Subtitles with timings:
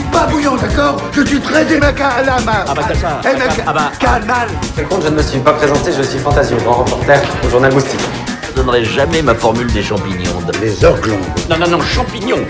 [0.00, 2.64] suis pas bouillant, d'accord Je suis très émaca à la main.
[2.66, 3.20] Ah bah t'as ça.
[3.22, 3.92] Émaca- Ah bah.
[3.98, 4.48] Canal.
[4.76, 7.72] Par contre, je ne me suis pas présenté, je suis Fantasio, grand reporter au journal
[7.72, 8.00] Moustique.
[8.48, 10.40] Je donnerai jamais ma formule des champignons.
[10.60, 11.18] Les orglons.
[11.50, 12.44] Non, non, non, champignons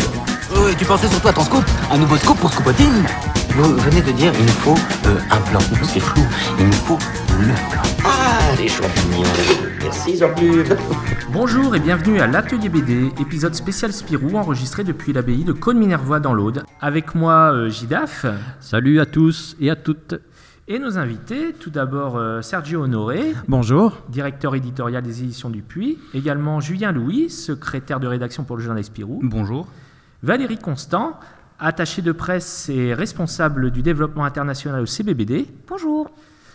[0.56, 3.04] Oui, tu pensais surtout à ton scoop Un nouveau scoop pour Scoopotine?
[3.56, 4.74] Vous venez de dire, il nous faut
[5.06, 5.60] euh, un plan.
[5.82, 6.22] C'est flou.
[6.58, 6.98] Il nous faut.
[8.04, 9.22] Ah, les champignons.
[9.82, 10.78] Merci, Jean-Claude.
[11.32, 16.32] Bonjour et bienvenue à l'Atelier BD, épisode spécial Spirou enregistré depuis l'abbaye de Cône-Minervois dans
[16.32, 16.62] l'Aude.
[16.80, 18.24] Avec moi, euh, Gidaf.
[18.60, 20.14] Salut à tous et à toutes.
[20.68, 23.98] Et nos invités, tout d'abord euh, Sergio Honoré, Bonjour.
[24.08, 28.84] directeur éditorial des éditions du Puy, également Julien Louis, secrétaire de rédaction pour le journal
[28.84, 29.66] Spirou, Bonjour.
[30.22, 31.18] Valérie Constant,
[31.58, 36.10] attachée de presse et responsable du développement international au CBBD, Bonjour.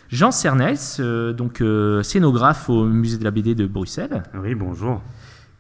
[0.10, 5.02] Jean Cernels, euh, donc euh, scénographe au musée de la BD de Bruxelles, Oui, bonjour.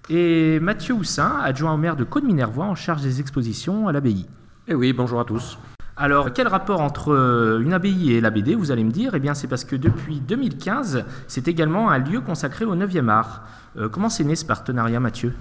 [0.09, 4.25] et Mathieu Houssin, adjoint au maire de Cône-Minervois en charge des expositions à l'abbaye.
[4.67, 5.59] Et oui, bonjour à tous.
[5.97, 9.11] Alors, quel rapport entre euh, une abbaye et la BD, vous allez me dire?
[9.15, 13.43] Eh bien, c'est parce que depuis 2015, c'est également un lieu consacré au 9e art.
[13.77, 15.33] Euh, comment c'est né ce partenariat, Mathieu?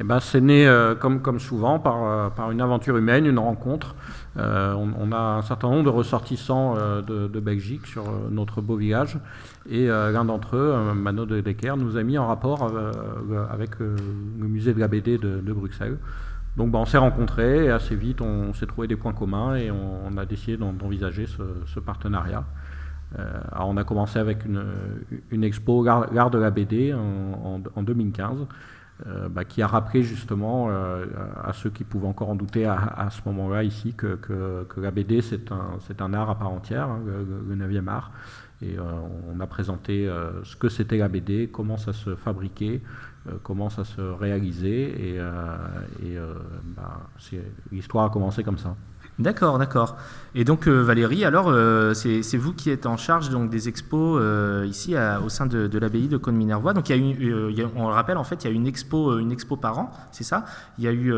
[0.00, 3.96] Eh ben, c'est né, euh, comme, souvent, par, euh, par une aventure humaine, une rencontre.
[4.36, 9.18] Euh, on, a un certain nombre de ressortissants de, Belgique sur notre beau village.
[9.68, 12.70] Et l'un d'entre eux, Mano de Decker, nous a mis en rapport
[13.50, 13.96] avec le
[14.46, 15.98] musée de la BD de, Bruxelles.
[16.56, 19.70] Donc ben, on s'est rencontrés et assez vite on, s'est trouvé des points communs et
[19.70, 22.44] on, a décidé d'en- d'envisager ce, partenariat.
[23.58, 28.46] On a commencé avec une, expo l'Art de la BD en 2015,
[29.06, 31.06] euh, bah, qui a rappelé justement euh,
[31.44, 35.20] à ceux qui pouvaient encore en douter à, ce moment-là ici que, que- la BD
[35.22, 38.10] c'est un, art à part entière, hein, le, le 9e art.
[38.60, 38.82] Et euh,
[39.32, 40.10] on a présenté
[40.42, 42.82] ce que c'était la BD, comment ça se fabriquait,
[43.44, 45.20] comment ça se réalisait, et,
[46.76, 47.08] bah,
[47.70, 48.74] l'histoire a commencé comme ça.
[49.18, 49.96] D'accord, d'accord.
[50.34, 54.18] Et donc, euh, Valérie, alors, euh, c'est vous qui êtes en charge donc, des expos
[54.20, 56.72] euh, ici à- au sein de, de l'abbaye de Cône-Minervois.
[56.74, 58.50] Donc, il y a eu, il y a- on le rappelle, en fait, il y
[58.50, 60.44] a une expo, une expo par an, c'est ça?
[60.78, 61.10] Il y a eu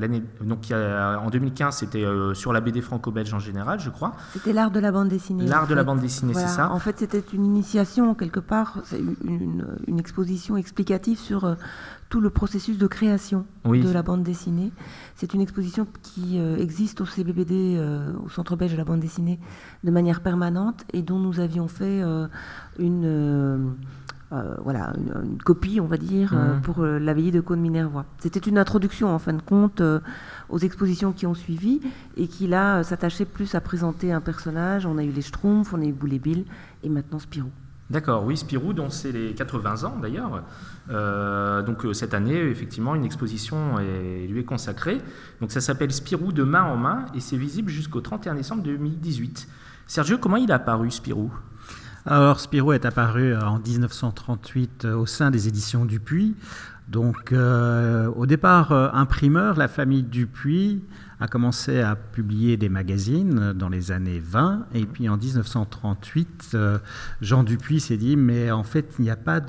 [0.00, 0.24] l'année.
[0.40, 2.04] Donc, il y a- en 2015, c'était
[2.34, 4.14] sur la BD franco-belge en général, je crois.
[4.32, 5.46] C'était l'art de la bande dessinée.
[5.46, 6.72] L'art de la bande dessinée, c'est ça?
[6.72, 11.54] En fait, c'était une initiation, quelque part, une, une- une exposition explicative sur
[12.08, 13.82] tout le processus de création Oui.
[13.82, 14.72] de la bande dessinée.
[15.14, 19.00] C'est une exposition qui euh, existe au CBBD, euh, au Centre belge de la bande
[19.00, 19.38] dessinée,
[19.84, 22.26] de manière permanente et dont nous avions fait euh,
[22.78, 23.74] une.
[24.62, 26.60] voilà, une, une copie, on va dire, Mhm.
[26.62, 28.04] pour l'abbaye de Cône-Minervois.
[28.18, 29.82] C'était une introduction, en fin de compte,
[30.50, 31.80] aux expositions qui ont suivi
[32.18, 34.84] et qui, là, s'attachait plus à présenter un personnage.
[34.84, 36.44] On a eu les Schtroumpfs, on a eu Boulet Bill
[36.82, 37.48] et maintenant Spirou.
[37.88, 40.42] D'accord, oui, Spirou, dont c'est les 80 ans d'ailleurs.
[40.90, 44.98] Euh, donc euh, cette année, effectivement, une exposition lui est consacrée.
[45.40, 49.48] Donc ça s'appelle Spirou de main en main et c'est visible jusqu'au 31 décembre 2018.
[49.86, 51.32] Sergio, comment il a apparu Spirou?
[52.06, 56.34] Alors, Spirou est apparu euh, en 1938 euh, au sein des éditions Dupuis.
[56.88, 60.82] Donc, au départ, imprimeur, la famille Dupuis
[61.20, 64.66] a commencé à publier des magazines dans les années 20.
[64.74, 66.78] Et puis, en 1938, euh,
[67.20, 69.40] Jean Dupuis s'est dit, mais en fait, il n'y a pas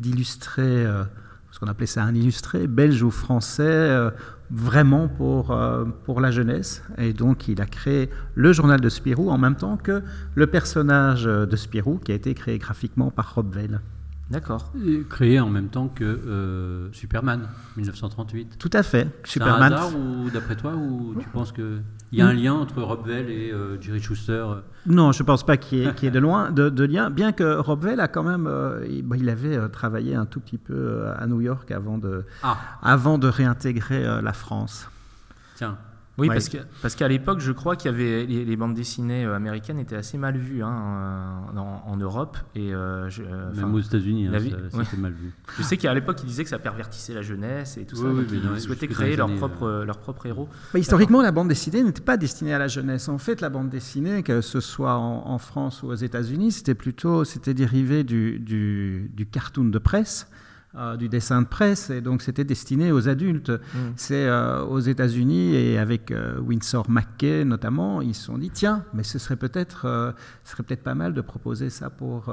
[0.00, 1.04] d'illustré, euh,
[1.52, 4.10] ce qu'on appelait ça un illustré, belge ou français, euh,
[4.50, 5.56] vraiment pour,
[6.04, 6.82] pour la jeunesse.
[6.98, 10.02] Et donc, il a créé le journal de Spirou en même temps que
[10.34, 13.78] le personnage de Spirou qui a été créé graphiquement par Rob Veil.
[14.30, 14.72] D'accord.
[15.08, 18.56] Créé en même temps que euh, Superman, 1938.
[18.58, 19.04] Tout à fait.
[19.24, 19.72] C'est un Superman.
[19.72, 21.78] hasard ou d'après toi ou tu penses que
[22.12, 25.22] il y a un lien entre Rob Vell et euh, Jerry Schuster euh, Non, je
[25.22, 27.32] ne pense pas qu'il y, ait- qu'il y ait de loin de, de lien, bien
[27.32, 30.58] que Rob Veil a quand même, euh, il, bon, il avait travaillé un tout petit
[30.58, 34.88] peu à New York avant de, Ah, avant de réintégrer la France.
[35.56, 35.78] tiens.
[36.18, 36.38] Oui, Ouais.
[36.80, 39.96] parce qu'à l'époque, je crois qu'il y avait les, les bandes dessinées euh, américaines étaient
[39.96, 43.80] assez mal vues hein, euh, en, en Europe et euh, je, euh, enfin, Même aux
[43.80, 44.50] États-unis, hein, ouais.
[44.84, 45.32] c'était mal vu.
[45.58, 48.32] je sais qu'à l'époque ils disaient que ça pervertissait la jeunesse et tout Oui, ça.
[48.32, 50.48] oui, donc ils souhaitaient créer leur années, propre, euh, leur propre héros.
[50.74, 53.10] Historiquement, la bande dessinée n'était pas destinée à la jeunesse.
[53.10, 56.74] En fait, la bande dessinée, que ce soit en, en France ou aux États-Unis, c'était
[56.74, 60.30] plutôt c'était dérivé du, du, du cartoon de presse.
[60.76, 63.50] Euh, du dessin de presse, et donc c'était destiné aux adultes.
[63.50, 63.78] Mm.
[63.96, 68.84] C'est euh, aux États-Unis et avec euh, Winsor McKay notamment, ils se sont dit tiens,
[68.92, 70.12] mais ce serait peut-être, euh,
[70.44, 72.32] serait peut-être pas mal de proposer ça pour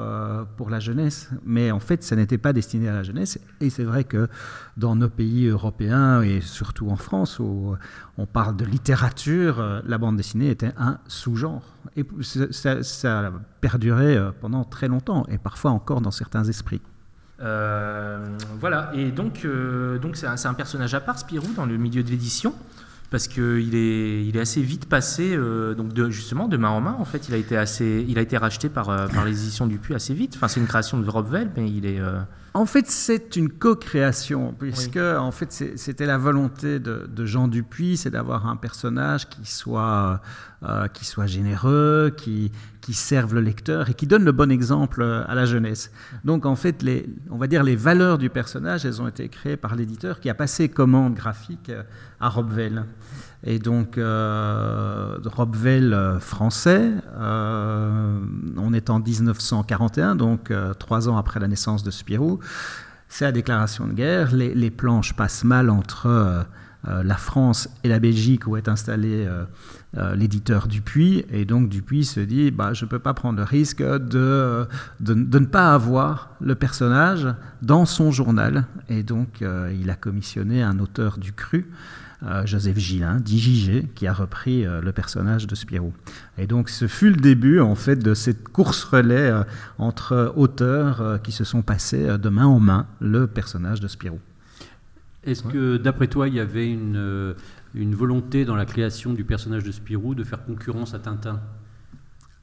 [0.58, 1.30] pour la jeunesse.
[1.46, 3.40] Mais en fait, ça n'était pas destiné à la jeunesse.
[3.62, 4.28] Et c'est vrai que
[4.78, 7.76] dans nos pays européens et surtout en France où
[8.18, 11.64] on parle de littérature, la bande dessinée était un sous-genre.
[11.96, 13.32] Et ça, ça- a
[13.62, 16.82] perduré pendant très longtemps et parfois encore dans certains esprits.
[17.44, 18.18] Euh,
[18.60, 22.10] voilà, et donc euh, donc c'est un, personnage à part, Spirou, dans le milieu de
[22.10, 22.54] l'édition,
[23.12, 26.80] parce qu'il est, il est assez vite passé, euh, donc de, justement, de main en
[26.80, 26.96] main.
[27.00, 29.94] En fait, il a été, assez, il a été racheté par, par les éditions Dupuis
[29.94, 30.34] assez vite.
[30.36, 32.02] Enfin, c'est une création de Rob Vell, mais il est.
[32.56, 37.98] En fait, c'est une co-création, puisque en fait, c'était la volonté de, de Jean Dupuis,
[37.98, 40.22] c'est d'avoir un personnage qui soit,
[40.62, 42.52] euh, qui soit généreux, qui,
[42.82, 45.92] qui serve le lecteur et qui donne le bon exemple euh, à la jeunesse.
[46.26, 49.58] Donc, en fait, les, on va dire les valeurs du personnage, elles ont été créées
[49.58, 51.82] par l'éditeur qui a passé commande graphique euh,
[52.20, 52.86] à Rob Vell.
[53.46, 58.20] Et donc, euh, Rob Vell, euh, français, euh,
[58.58, 62.40] on est en 1941, donc euh, trois ans après la naissance de Spirou.
[63.10, 64.34] C'est la déclaration de guerre.
[64.34, 66.48] Les, planches passent mal entre
[66.84, 69.30] la France et la Belgique où est installé
[70.16, 71.24] l'éditeur Dupuis.
[71.30, 74.68] Et donc Dupuis se dit bah, je ne peux pas prendre le risque de,
[75.00, 77.28] ne pas avoir le personnage
[77.62, 78.66] dans son journal.
[78.90, 81.70] Et donc il a commissionné un auteur du cru.
[82.26, 85.94] Euh, Joseph Gillin, dit JG, qui a repris euh, le personnage de Spirou.
[86.38, 89.44] Et donc ce fut le début en fait de cette course relais euh,
[89.78, 94.20] entre auteurs qui se sont passés de main en main le personnage de Spirou.
[95.26, 97.34] Est-ce que, d'après toi, il y avait une,
[97.74, 101.40] une volonté dans la création du personnage de Spirou de faire concurrence à Tintin?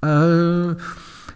[0.04, 0.74] Euh,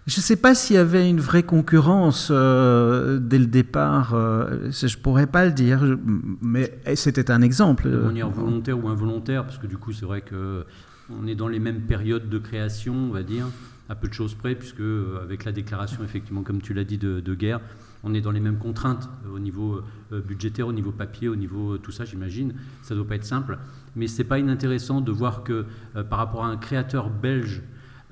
[0.07, 4.69] je ne sais pas s'il y avait une vraie concurrence euh, dès le départ, euh,
[4.71, 5.97] je ne pourrais pas le dire,
[6.41, 7.89] mais c'était un exemple.
[7.89, 10.65] de manière volontaire ou involontaire, parce que du coup, c'est vrai que
[11.09, 13.47] on est dans les mêmes périodes de création, on va dire,
[13.89, 16.97] à peu de choses près, puisque euh, avec la déclaration, effectivement, comme tu l'as dit,
[16.97, 17.59] de, guerre,
[18.03, 19.81] on est dans les mêmes contraintes euh, au niveau
[20.11, 22.53] euh, budgétaire, au niveau papier, au niveau euh, tout ça, j'imagine.
[22.81, 23.57] Ça ne doit pas être simple,
[23.95, 25.65] mais c'est pas inintéressant de voir que
[25.95, 27.61] euh, par rapport à un créateur belge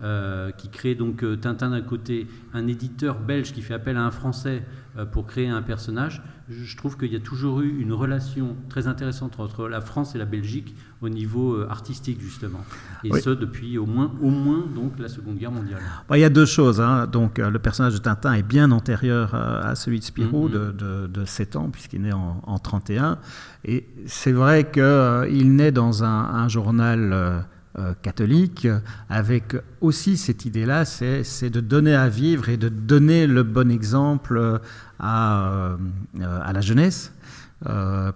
[0.04, 4.04] euh, qui crée donc euh, Tintin d'un côté, un éditeur belge qui fait appel à
[4.04, 4.64] un Français
[4.98, 8.56] euh, pour créer un personnage, je, je trouve qu'il y a toujours eu une relation
[8.70, 12.60] très intéressante entre la France et la Belgique au niveau artistique justement,
[13.04, 13.22] et Oui.
[13.22, 15.80] ce depuis au moins, au moins donc la Seconde Guerre mondiale.
[16.10, 16.80] Bon, il y a deux choses.
[16.82, 17.08] hein.
[17.08, 20.52] Donc, le personnage de Tintin est bien antérieur à celui de Spirou Mhm.
[20.54, 23.18] de, de, de 7 ans, puisqu'il est né en, en 31.
[23.66, 26.08] Et c'est vrai qu'il naît dans un,
[26.44, 27.46] un journal
[27.80, 28.68] euh, catholique,
[29.10, 34.38] avec aussi cette idée-là, c'est de donner à vivre et de donner le bon exemple
[34.38, 34.60] euh,
[35.00, 35.76] à, euh,
[36.20, 37.12] à la jeunesse.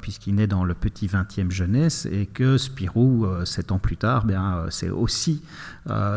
[0.01, 4.65] puisqu'il naît dans le petit 20e jeunesse et que Spirou, sept ans plus tard, bien,
[4.69, 5.41] c'est aussi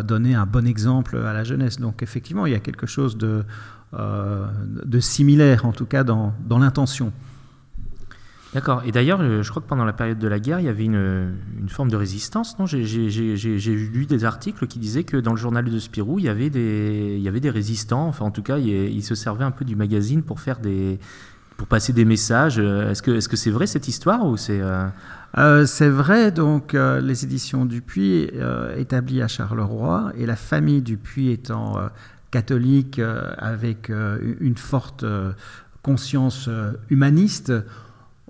[0.03, 1.79] donner un bon exemple à la jeunesse.
[1.79, 3.45] Donc effectivement, il y a quelque chose de,
[3.93, 7.13] de similaire, en tout cas dans, dans l'intention.
[8.53, 8.83] D'accord.
[8.85, 10.85] Et d'ailleurs, euh, je crois que pendant la période de la guerre, il y avait
[10.85, 12.67] une, une forme de résistance, non?
[12.67, 16.51] J'ai- lu des articles qui disaient que dans le journal de Spirou, il y avait
[16.51, 18.09] des, résistants.
[18.09, 20.41] Enfin, en tout cas, il, il se servait un peu du magazine pour
[21.69, 22.59] passer des messages.
[22.59, 24.87] Euh, Est-ce que c'est vrai cette histoire ou c'est euh,
[25.39, 30.83] Euh, c'est vrai, donc euh, les éditions Dupuis euh, établies à Charleroi et la famille
[30.83, 31.87] Dupuis étant euh,
[32.33, 35.31] catholique euh, avec euh, une forte euh,
[35.83, 37.53] conscience euh, humaniste,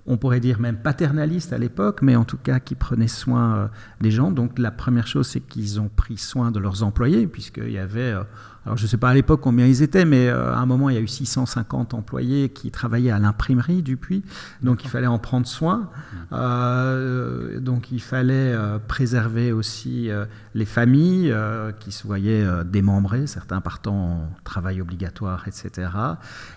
[0.07, 3.67] on pourrait dire même paternaliste à l'époque, mais en tout cas qui prenait soin euh,
[4.01, 4.31] des gens.
[4.31, 8.11] Donc la première chose, c'est qu'ils ont pris soin de leurs employés, puisqu'il y avait,
[8.11, 8.23] euh,
[8.65, 10.89] alors je ne sais pas à l'époque combien ils étaient, mais euh, à un moment,
[10.89, 14.23] il y a eu 650 employés qui travaillaient à l'imprimerie Dupuis,
[14.63, 15.89] donc il fallait en prendre soin.
[16.31, 18.55] Euh, donc il fallait
[18.87, 20.09] préserver aussi
[20.53, 21.33] les familles
[21.79, 25.89] qui se voyaient démembrées, certains partant en travail obligatoire, etc.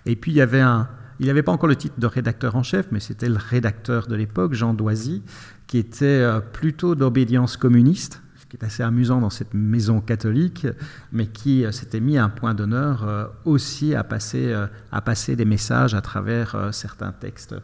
[0.06, 0.88] Et puis il y avait un,
[1.20, 4.14] il n'avait pas encore le titre de rédacteur en chef, mais c'était le rédacteur de
[4.14, 5.22] l'époque, Jean Doisy,
[5.66, 10.66] qui était euh, plutôt d'obédience communiste, ce qui est assez amusant dans cette maison catholique,
[11.12, 14.54] mais qui euh, s'était mis un point d'honneur euh, aussi à passer,
[14.90, 17.54] à passer des messages à travers certains textes.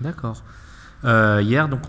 [0.00, 0.44] D'accord.
[1.04, 1.86] Euh, hier, donc,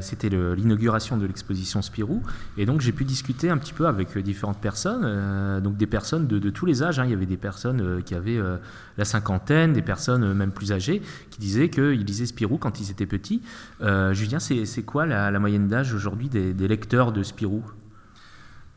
[0.00, 2.22] c'était l'inauguration de l'exposition Spirou,
[2.56, 5.86] et donc j'ai pu discuter un petit peu avec euh, différentes personnes, euh, donc des
[5.86, 6.98] personnes de, tous les âges.
[6.98, 7.04] hein.
[7.04, 8.40] Il y avait des personnes qui avaient
[8.98, 13.06] la cinquantaine, des personnes même plus âgées, qui disaient qu'ils lisaient Spirou quand ils étaient
[13.06, 13.42] petits.
[14.12, 17.64] Julien, c'est, quoi la, la moyenne d'âge aujourd'hui des, des lecteurs de Spirou?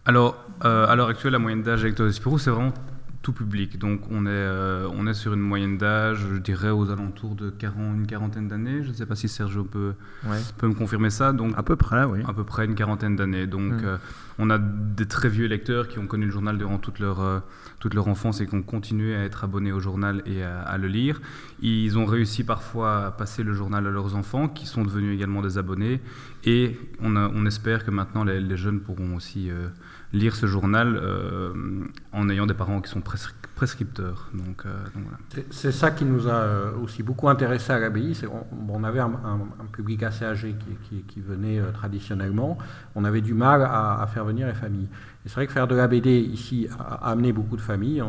[0.05, 2.73] Alors, à l'heure actuelle, la moyenne d'âge avec de Spirou, c'est vraiment
[3.21, 3.77] tout public.
[3.79, 7.49] Donc on est, euh, on est sur une moyenne d'âge, je dirais aux alentours de
[7.49, 8.81] 40, une quarantaine d'années.
[8.83, 9.93] Je ne sais pas si Sergio peut,
[10.25, 10.37] Ouais.
[10.57, 11.33] peut me confirmer ça.
[11.33, 12.19] Donc À peu près, oui.
[12.27, 13.45] à peu près une quarantaine d'années.
[13.45, 13.81] Donc Mm.
[13.83, 13.97] euh,
[14.37, 17.39] on a des très vieux lecteurs qui ont connu le journal durant toute leur, euh,
[17.81, 20.77] toute leur enfance et qui ont continué à être abonnés au journal et à, à
[20.77, 21.19] le lire.
[21.61, 25.41] Ils ont réussi parfois à passer le journal à leurs enfants qui sont devenus également
[25.41, 25.99] des abonnés.
[26.45, 29.49] Et on, a- on espère que maintenant les, les jeunes pourront aussi
[30.11, 31.53] lire ce journal euh,
[32.11, 34.29] en ayant des parents qui sont prescri- prescripteurs.
[34.33, 34.71] Donc, euh.
[35.51, 38.19] C'est- ça qui nous a euh, aussi beaucoup intéressé à l'abbaye.
[38.69, 39.17] On, avait un,
[39.71, 40.55] public assez âgé
[41.07, 42.57] qui, venait traditionnellement.
[42.95, 44.89] On avait du mal à faire venir les familles.
[45.29, 48.03] C'est vrai que faire de la BD ici a, amené beaucoup de familles.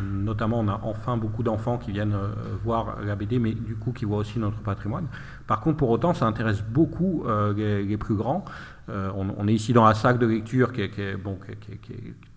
[0.00, 2.28] Notamment, on a enfin beaucoup d'enfants qui viennent euh,
[2.62, 5.08] voir la BD, mais du coup qui voient aussi notre patrimoine.
[5.48, 8.44] Par contre, pour autant, ça intéresse beaucoup euh, les, plus grands.
[8.88, 10.92] Euh, on, est ici dans un sac de lecture qui est,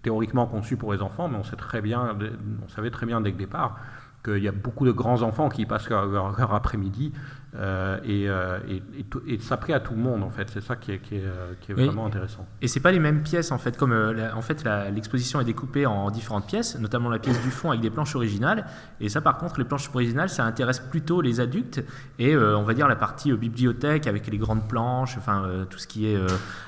[0.02, 2.18] théoriquement conçu pour les enfants, mais on sait très bien,
[2.66, 3.78] on savait très bien dès le départ
[4.24, 7.12] qu'il y a beaucoup de grands enfants qui passent leur, leur- leur après-midi
[7.56, 8.82] euh, et, euh, et,
[9.27, 10.50] et ça plaît à tout le monde en fait.
[10.50, 11.86] C'est ça qui est, qui est, euh, qui est Oui.
[11.86, 12.48] vraiment intéressant.
[12.62, 14.63] Et c'est pas les mêmes pièces en fait, comme euh, la- en fait
[14.94, 18.65] l'exposition est découpée en différentes pièces, notamment la pièce du fond avec des planches originales.
[19.01, 21.84] Et ça, par contre, les planches originales, ça intéresse plutôt les adultes
[22.18, 26.08] et on va dire la partie bibliothèque avec les grandes planches, enfin tout ce qui
[26.08, 26.18] est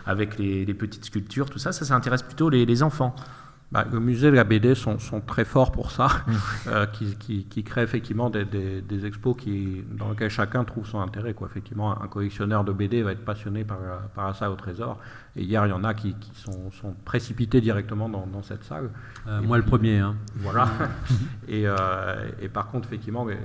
[0.06, 3.16] avec les, les petites sculptures, tout ça, ça, ça intéresse plutôt les, les enfants.
[3.72, 6.08] Bah, le musée de la BD sont, sont très forts pour ça,
[6.68, 10.86] euh, qui, qui, qui créent effectivement des, des- des expos qui, dans lesquels chacun trouve
[10.86, 11.34] son intérêt.
[11.34, 11.48] Quoi.
[11.50, 13.78] Effectivement, un collectionneur de BD va être passionné par,
[14.14, 15.00] par salle au trésor.
[15.36, 18.64] Et hier, il y en a qui, qui sont, sont précipités directement dans, dans cette
[18.64, 18.92] salle.
[19.28, 19.98] Euh, moi, le premier.
[19.98, 20.16] hein.
[20.36, 20.68] Voilà.
[21.48, 23.38] et, euh, et par contre, effectivement, les,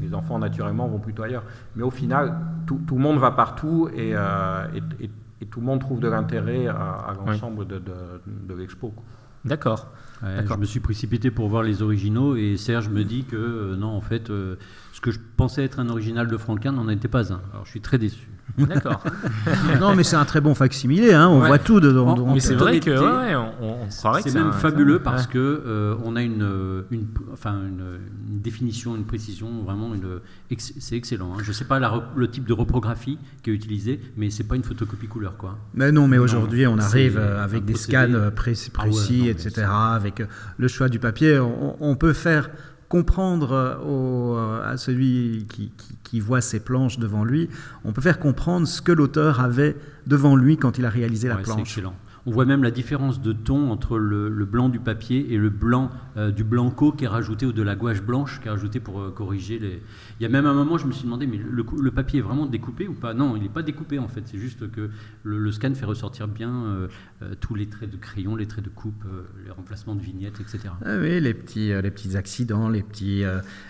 [0.00, 1.44] les enfants, naturellement, vont plutôt ailleurs.
[1.76, 5.66] Mais au final, tout, tout le monde va partout et, et, et- et tout le
[5.66, 7.92] monde trouve de l'intérêt à, à l'ensemble de, de,
[8.26, 8.94] de l'expo.
[9.42, 9.48] Quoi.
[9.48, 9.92] D'accord.
[10.22, 10.56] Ouais, D'accord.
[10.56, 13.88] je me suis précipité pour voir les originaux et Serge me dit que euh, non,
[13.88, 14.56] en fait, euh,
[14.92, 17.40] ce que je pensais être un original de Franquin n'en était pas un.
[17.52, 18.28] Alors je suis très déçu.
[18.58, 19.02] D'accord.
[19.80, 21.48] non, mais c'est un très bon facsimilé, hein, on Ouais.
[21.48, 22.08] voit tout dedans.
[22.08, 25.02] En- donc, Mais c'est vrai que ouais, ouais, on, on C'est même un- fabuleux ouais.
[25.02, 27.82] parce que euh, on a une, euh, une, enfin une,
[28.30, 31.32] une définition, une précision, vraiment une, ex- c'est excellent.
[31.34, 31.42] hein.
[31.42, 34.64] Je sais pas la le type de reprographie qui est utilisé, mais c'est pas une
[34.64, 35.58] photocopie couleur quoi.
[35.74, 39.18] Mais non, mais aujourd'hui, on arrive euh, avec des procédé- scans précis, Ah ouais, précis,
[39.22, 39.66] non, etc.
[39.70, 40.22] Avec
[40.58, 42.50] le choix du papier, on, on peut faire
[42.96, 47.48] comprendre euh, au- euh, à celui qui, qui- qui voit ces planches devant lui,
[47.86, 51.36] on peut faire comprendre ce que l'auteur avait devant lui quand il a réalisé la
[51.36, 51.60] Ouais, c'est planche.
[51.60, 51.94] excellent.
[52.26, 55.48] On voit même la différence de ton entre le, le blanc du papier et le
[55.48, 58.78] blanc euh, du blanco qui est rajouté ou de la gouache blanche qui est rajouté
[58.78, 59.82] pour euh, corriger les.
[60.20, 62.46] Il y a même un moment, je me suis demandé, mais le, papier est vraiment
[62.46, 63.14] découpé ou pas?
[63.14, 64.22] Non, il n'est pas découpé en fait.
[64.26, 64.90] C'est juste que
[65.22, 66.88] le, scan fait ressortir bien euh,
[67.22, 70.40] euh, tous les traits de crayon, les traits de coupe, euh, les remplacements de vignettes,
[70.40, 70.74] etc.
[70.84, 73.24] Ah oui, les petits, les petits accidents, les petits,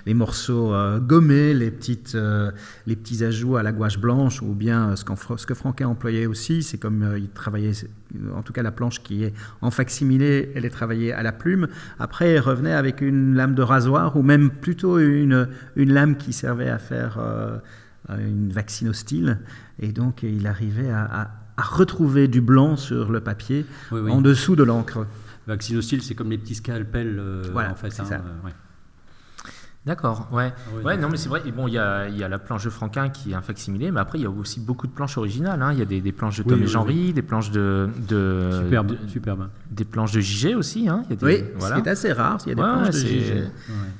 [0.07, 2.17] les morceaux gommés, les petites,
[2.87, 6.27] les petits ajouts à la gouache blanche, ou bien ce, Fr- ce que Franquin employait
[6.27, 7.73] aussi, c'est comme il travaillait,
[8.35, 11.69] en tout cas la planche qui est en facsimilé, elle est travaillée à la plume.
[11.99, 16.69] Après, il revenait avec une lame de rasoir, ou même plutôt une lame qui servait
[16.69, 17.59] à faire euh,
[18.09, 19.39] une vaccinostyle,
[19.79, 24.11] et donc il arrivait à, à- à retrouver du blanc sur le papier Oui, oui.
[24.11, 25.07] en dessous de l'encre.
[25.47, 27.91] Vaccinocyle, c'est comme les petits scalpels euh, Voilà, en fait.
[27.91, 28.15] c'est hein, ça.
[28.17, 28.53] euh, ouais.
[29.85, 30.53] D'accord, ouais.
[30.57, 31.43] Ah ouais, ouais, non, mais c'est vrai.
[31.45, 33.43] Et bon, il y a, il y a la planche de Franquin qui est un
[33.43, 35.61] facsimilé, mais après, il y a aussi beaucoup de planches originales.
[35.61, 35.73] hein.
[35.73, 37.89] Il y a des, des planches de Oui, Tom et oui, Jean-Ry, des planches de,
[38.09, 39.49] de- Superbe, de- superbe.
[39.73, 40.89] des planches de JG aussi.
[40.89, 41.03] hein.
[41.07, 41.77] Il y a des, Oui, voilà.
[41.79, 42.39] ce qui est assez rare.
[42.47, 43.51] Il y a des Ouais, planches de Ouais.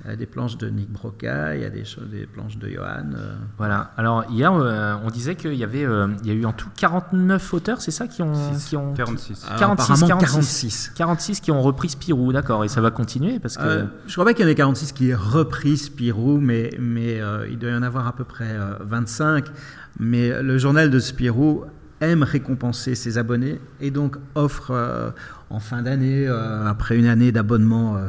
[0.05, 2.69] il y a des planches de Nick Broca, il y a des, des planches de
[2.69, 3.11] Johan.
[3.17, 3.35] euh.
[3.59, 3.91] Voilà.
[3.97, 6.69] Alors hier, euh, on disait qu'il y avait, euh, il y a eu en tout
[6.77, 8.69] 49 auteurs, c'est ça, qui ont, Six.
[8.69, 9.45] qui ont 46.
[9.49, 10.93] Alors, 46, apparemment 46.
[10.95, 12.63] 46 qui ont repris Spirou, d'accord.
[12.65, 13.63] Et ça va continuer parce que.
[13.65, 17.47] Euh, je crois pas qu'il y en ait 46 qui aient repris Spirou, mais, euh,
[17.51, 19.47] il doit y en avoir à peu près euh, 25.
[19.99, 21.65] Mais le journal de Spirou
[22.01, 25.11] aime récompenser ses abonnés et donc offre euh,
[25.51, 28.09] en fin d'année, euh, après une année d'abonnement, euh, euh,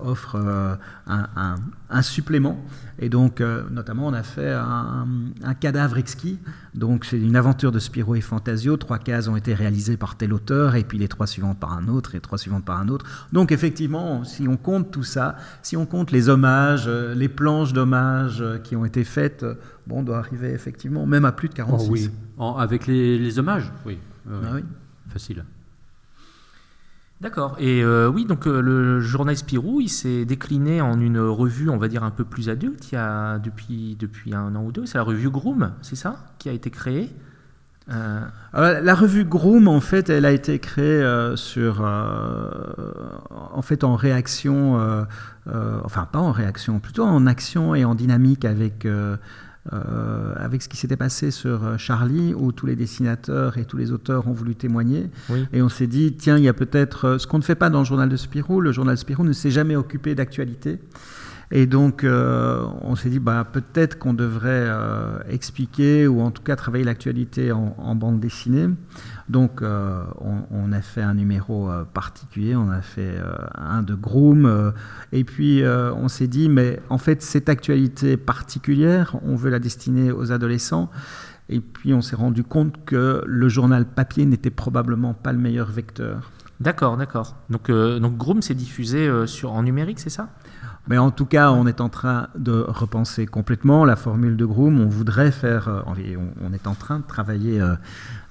[0.00, 0.74] offre euh,
[1.06, 1.56] un, un-
[1.90, 2.58] un supplément.
[2.98, 5.06] Et donc, euh, notamment, on a fait un,
[5.42, 6.38] un cadavre exquis.
[6.74, 8.76] Donc, c'est une aventure de Spirou et Fantasio.
[8.76, 11.88] Trois cases ont été réalisées par tel auteur, et puis les trois suivantes par un
[11.88, 13.06] autre, et trois suivantes par un autre.
[13.32, 17.72] Donc, effectivement, si on compte tout ça, si on compte les hommages, euh, les planches
[17.72, 19.54] d'hommages euh, qui ont été faites, euh,
[19.86, 21.86] bon, on doit arriver effectivement même à plus de 46.
[21.88, 22.10] Oh oui.
[22.38, 23.98] En- avec les, les hommages, oui.
[24.30, 24.64] Euh, Ah oui.
[25.08, 25.44] Facile.
[27.20, 27.56] D'accord.
[27.58, 31.76] Et euh, oui, donc euh, le journal Spirou, il s'est décliné en une revue, on
[31.76, 34.86] va dire un peu plus adulte, il y a depuis depuis un an ou deux.
[34.86, 37.10] C'est la revue Groom, c'est ça, qui a été créée?
[37.90, 38.20] Euh,
[38.52, 41.02] la revue Groom, en fait, elle a été créée
[41.34, 45.06] sur, en fait, en réaction,
[45.46, 48.86] enfin pas en réaction, plutôt en action et en dynamique avec
[49.70, 54.26] avec ce qui s'était passé sur Charlie, où tous les dessinateurs et tous les auteurs
[54.28, 55.10] ont voulu témoigner.
[55.52, 57.80] Et on s'est dit, tiens, il y a peut-être ce qu'on ne fait pas dans
[57.80, 58.60] le journal de Spirou.
[58.60, 60.78] Le journal Spirou ne s'est jamais occupé d'actualité.
[61.50, 66.42] Et donc, euh, on s'est dit, bah, peut-être qu'on devrait euh, expliquer ou en tout
[66.42, 68.68] cas travailler l'actualité en, bande dessinée.
[69.30, 70.02] Donc, euh,
[70.50, 73.16] on, a fait un numéro particulier, on a fait
[73.54, 74.72] un de Groom.
[75.12, 80.12] et puis, on s'est dit, mais en fait, cette actualité particulière, on veut la destiner
[80.12, 80.90] aux adolescents.
[81.48, 85.70] Et puis, on s'est rendu compte que le journal papier n'était probablement pas le meilleur
[85.70, 86.30] vecteur.
[86.60, 87.36] D'accord, d'accord.
[87.48, 89.10] Donc, Groom s'est diffusé
[89.44, 90.28] en numérique, c'est ça?
[90.88, 94.80] Mais en tout cas, on est en train de repenser complètement la formule de Groom.
[94.80, 95.82] On voudrait faire, euh,
[96.40, 97.60] on est en train de travailler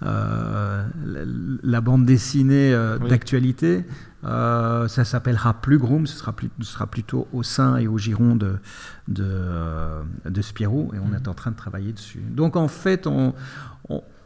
[0.03, 2.75] euh, euh, la bande dessinée
[3.09, 3.85] d'actualité.
[4.23, 8.35] ça s'appellera plus Groom, ce sera, plus, ce sera, plutôt au sein et au giron
[8.35, 8.55] de,
[9.07, 9.31] de,
[10.25, 12.23] de Spirou, et on est en train de travailler dessus.
[12.31, 13.33] Donc en fait, on,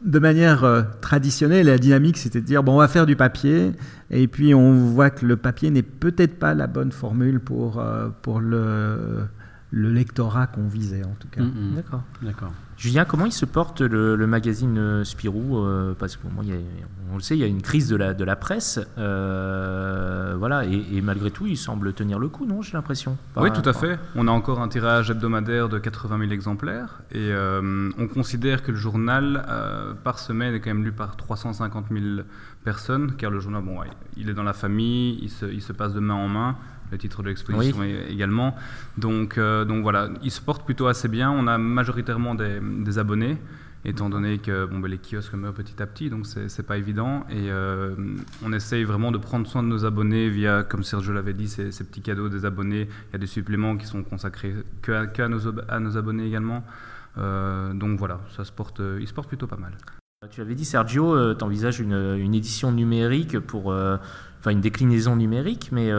[0.04, 3.72] de manière euh, traditionnelle, la dynamique, c'était de dire bon, on va faire du papier,
[4.10, 8.08] et puis on voit que le papier n'est peut-être pas la bonne formule pour, euh,
[8.22, 9.26] pour le,
[9.70, 11.42] le lectorat qu'on visait, en tout cas.
[11.42, 11.74] Mm, mm.
[11.76, 12.02] D'accord.
[12.22, 12.52] D'accord.
[12.82, 16.30] Julien, comment il se porte le, magazine euh, Spirou euh, Parce qu'on
[17.12, 18.80] on le sait, il y a une crise de la, de la presse.
[18.98, 23.16] Euh, voilà, et, malgré tout, il semble tenir le coup, non J'ai l'impression?
[23.36, 24.00] Oui, tout à fait.
[24.16, 27.02] On a encore un tirage hebdomadaire de 80 000 exemplaires.
[27.12, 29.46] Et on considère que le journal,
[30.02, 32.22] par semaine, est quand même lu par 350 000
[32.64, 33.12] personnes.
[33.16, 33.78] Car le journal, bon,
[34.16, 36.56] il est dans la famille, il se, il se passe de main en main
[36.92, 38.54] le titre de l'exposition également.
[38.98, 41.30] Donc, euh, donc voilà, il se porte plutôt assez bien.
[41.30, 43.38] On a majoritairement des, abonnés,
[43.84, 47.24] étant donné que bon, ben, les kiosques meurent petit à petit, donc c'est pas évident.
[47.30, 47.94] Et euh,
[48.44, 51.70] on essaye vraiment de prendre soin de nos abonnés via, comme Sergio l'avait dit, ces,
[51.70, 52.88] petits cadeaux des abonnés.
[53.10, 56.62] Il y a des suppléments qui sont consacrés que à, nos, à nos, abonnés également.
[57.18, 59.72] Euh, donc voilà, ça se porte, il se porte plutôt pas mal.
[60.30, 63.66] Tu avais dit, Sergio, tu envisages une, une, édition numérique pour.
[63.66, 65.90] enfin, une déclinaison numérique, mais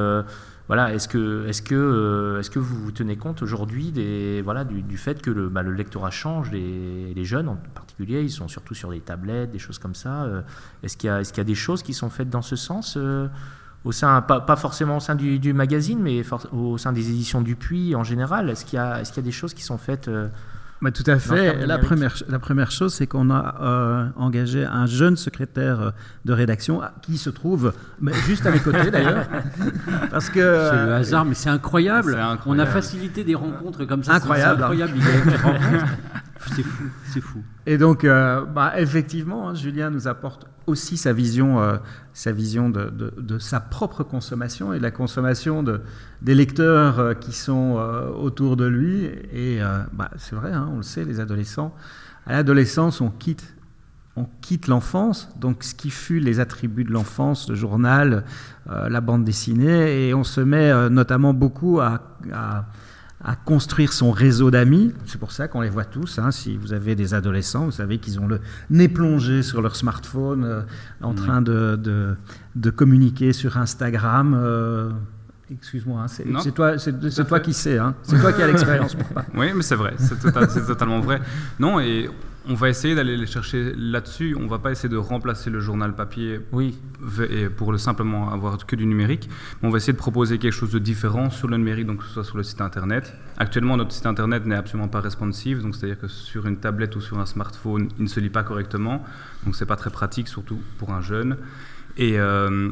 [0.67, 5.29] voilà, est-ce euh, est que vous vous tenez compte aujourd'hui des, voilà, du, fait que
[5.29, 9.01] le, bah, le, lectorat change, les, les, jeunes en particulier, ils sont surtout sur des
[9.01, 10.23] tablettes, des choses comme ça.
[10.23, 10.41] Euh,
[10.81, 13.27] est-ce qu'il y, a des choses qui sont faites dans ce sens euh,
[13.83, 18.63] pas, forcément au sein du, magazine, mais au sein des éditions Dupuis en général Est-ce
[18.63, 20.09] qu'il y, a des choses qui sont faites
[20.83, 21.65] bah, tout à fait.
[21.65, 25.91] La première, la première chose, c'est qu'on a euh, engagé un jeune secrétaire euh,
[26.25, 27.71] de rédaction ah, qui se trouve
[28.27, 29.25] juste à mes côtés d'ailleurs.
[30.11, 32.19] Parce que c'est le hasard, mais c'est incroyable.
[32.45, 34.15] On a facilité des rencontres comme ça.
[34.15, 34.57] Incroyable.
[34.59, 34.93] C'est incroyable.
[36.53, 37.41] C'est fou, c'est fou.
[37.65, 41.77] Et donc, euh, bah, effectivement, hein, Julien nous apporte aussi sa vision, euh,
[42.13, 45.81] sa vision de, sa propre consommation et de la consommation de,
[46.21, 47.75] des lecteurs euh, qui sont
[48.19, 49.05] autour de lui.
[49.33, 49.59] Et
[49.93, 51.73] bah, c'est vrai, hein, on le sait, les adolescents,
[52.25, 53.55] à l'adolescence, on quitte,
[54.15, 58.23] on quitte l'enfance, donc ce qui fut les attributs de l'enfance, le journal,
[58.67, 61.99] la bande dessinée, et on se met notamment beaucoup à
[63.35, 64.93] construire son réseau d'amis.
[65.05, 66.19] C'est pour ça qu'on les voit tous.
[66.19, 66.31] Hein.
[66.31, 70.43] Si vous avez des adolescents, vous savez qu'ils ont le nez plongé sur leur smartphone,
[70.43, 70.61] euh,
[71.01, 72.15] en train de, de,
[72.55, 74.37] de, communiquer sur Instagram.
[74.37, 74.91] Euh,
[75.51, 76.75] excuse-moi, hein, c'est toi,
[77.27, 77.95] toi qui sais, hein.
[78.03, 78.95] c'est toi qui as l'expérience.
[79.35, 81.21] Oui, mais c'est vrai, c'est totalement vrai.
[81.59, 82.09] Non, et
[82.47, 84.35] on va essayer d'aller les chercher là-dessus.
[84.39, 86.77] On va pas essayer de remplacer le journal papier oui.
[87.55, 89.29] pour le simplement avoir que du numérique.
[89.61, 92.03] Mais on va essayer de proposer quelque chose de différent sur le numérique, donc que
[92.05, 93.15] ce soit sur le site internet.
[93.37, 97.01] Actuellement, notre site internet n'est absolument pas responsive, donc c'est-à-dire que sur une tablette ou
[97.01, 99.03] sur un smartphone, il ne se lit pas correctement.
[99.45, 101.37] Donc c'est pas très pratique, surtout pour un jeune.
[101.97, 102.71] Et euh,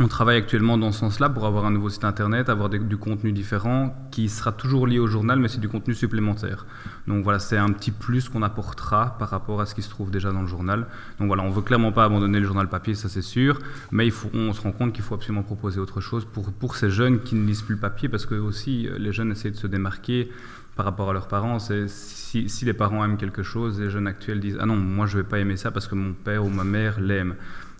[0.00, 3.32] on travaille actuellement dans ce sens-là pour avoir un nouveau site internet, avoir du contenu
[3.32, 6.66] différent qui sera toujours lié au journal, mais c'est du contenu supplémentaire.
[7.08, 10.12] Donc voilà, c'est un petit plus qu'on apportera par rapport à ce qui se trouve
[10.12, 10.86] déjà dans le journal.
[11.18, 13.58] Donc voilà, on veut clairement pas abandonner le journal papier, ça c'est sûr,
[13.90, 16.76] mais il faut, on se rend compte qu'il faut absolument proposer autre chose pour, pour
[16.76, 19.56] ces jeunes qui ne lisent plus le papier, parce que aussi les jeunes essaient de
[19.56, 20.30] se démarquer
[20.76, 21.58] par rapport à leurs parents.
[21.58, 25.16] Si, si les parents aiment quelque chose, les jeunes actuels disent ah non, moi je
[25.18, 27.34] vais pas aimer ça parce que mon père ou ma mère l'aime.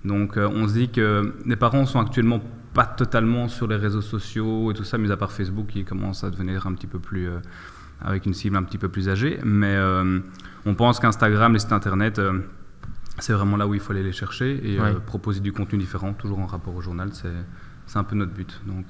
[0.04, 2.40] Donc euh, on se dit que les parents sont actuellement
[2.74, 6.22] pas totalement sur les réseaux sociaux et tout ça, mis à part Facebook qui commence
[6.24, 7.38] à devenir un petit peu plus euh,
[8.00, 9.40] avec une cible un petit peu plus âgée.
[9.44, 10.20] Mais euh,
[10.64, 12.20] on pense qu'Instagram, les sites internet,
[13.18, 16.38] c'est vraiment là où il faut aller les chercher et proposer du contenu différent, toujours
[16.38, 17.10] en rapport au journal.
[17.12, 18.60] C'est un peu notre but.
[18.66, 18.86] Donc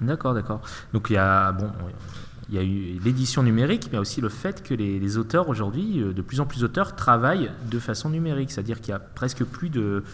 [0.00, 0.60] D'accord, d'accord.
[0.92, 1.72] Donc il y a bon,
[2.48, 6.00] il y a eu l'édition numérique, mais aussi le fait que les, les auteurs aujourd'hui,
[6.00, 8.52] de plus en plus d'auteurs, travaillent de façon numérique.
[8.52, 10.04] C'est-à-dire qu'il y a presque plus de.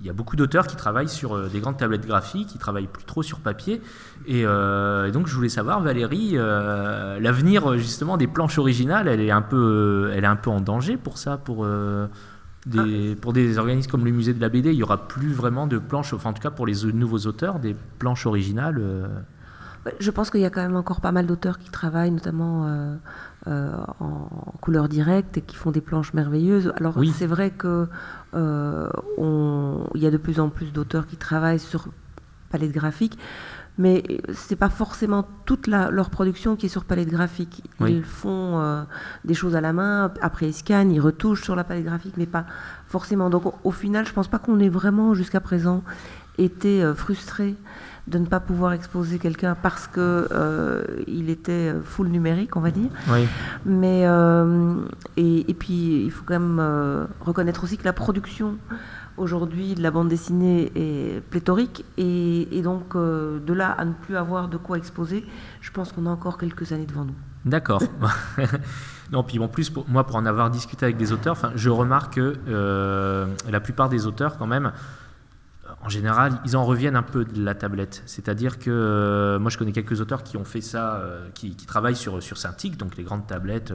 [0.00, 2.88] Il y a beaucoup d'auteurs qui travaillent sur euh, des grandes tablettes graphiques, qui travaillent
[2.88, 3.80] plus trop sur papier.
[4.26, 9.20] Et, euh, et donc, je voulais savoir, Valérie, euh, l'avenir justement des planches originales, elle
[9.20, 11.64] est un peu, elle est un peu en danger pour ça, pour.
[11.64, 12.06] euh,
[12.66, 15.66] des, pour des organismes comme le musée de la BD, il n'y aura plus vraiment
[15.66, 18.80] de planches, enfin en tout cas pour les nouveaux auteurs, des planches originales.
[20.00, 22.96] Je pense qu'il y a quand même encore pas mal d'auteurs qui travaillent, notamment euh,
[23.48, 24.30] euh, en
[24.62, 26.72] couleur directe et qui font des planches merveilleuses.
[26.78, 27.12] Alors Oui.
[27.14, 27.86] c'est vrai que
[29.18, 31.88] on- il y a de plus en plus d'auteurs qui travaillent sur
[32.50, 33.18] palette graphique,
[33.78, 37.64] mais c'est pas forcément toute la- leur production qui est sur palette graphique.
[37.90, 38.82] Ils font euh,
[39.24, 42.26] des choses à la main, après ils scannent, ils retouchent sur la palette graphique, mais
[42.26, 42.46] pas
[42.86, 43.30] forcément.
[43.30, 45.82] Donc au, au final, je pense pas qu'on ait vraiment jusqu'à présent
[46.38, 47.56] été euh, frustré
[48.06, 52.70] de ne pas pouvoir exposer quelqu'un parce que euh, il était full numérique, on va
[52.70, 52.90] dire.
[53.08, 53.26] Oui.
[53.64, 54.76] Mais euh,
[55.16, 58.58] et, et puis il faut quand même euh, reconnaître aussi que la production
[59.16, 64.16] aujourd'hui de la bande dessinée est pléthorique et, et donc de là à ne plus
[64.16, 65.24] avoir de quoi exposer,
[65.60, 67.14] je pense qu'on a encore quelques années devant nous.
[67.44, 67.82] D'accord.
[69.12, 72.14] non, puis en plus, pour, moi, pour en avoir discuté avec des auteurs, je remarque
[72.14, 74.72] que la plupart des auteurs, quand même,
[75.84, 78.02] en général, ils en reviennent un peu de la tablette.
[78.06, 81.94] C'est-à-dire que euh, moi, je connais quelques auteurs qui ont fait ça, euh, qui, travaillent
[81.94, 83.70] sur, sur Cintiq, donc les grandes tablettes.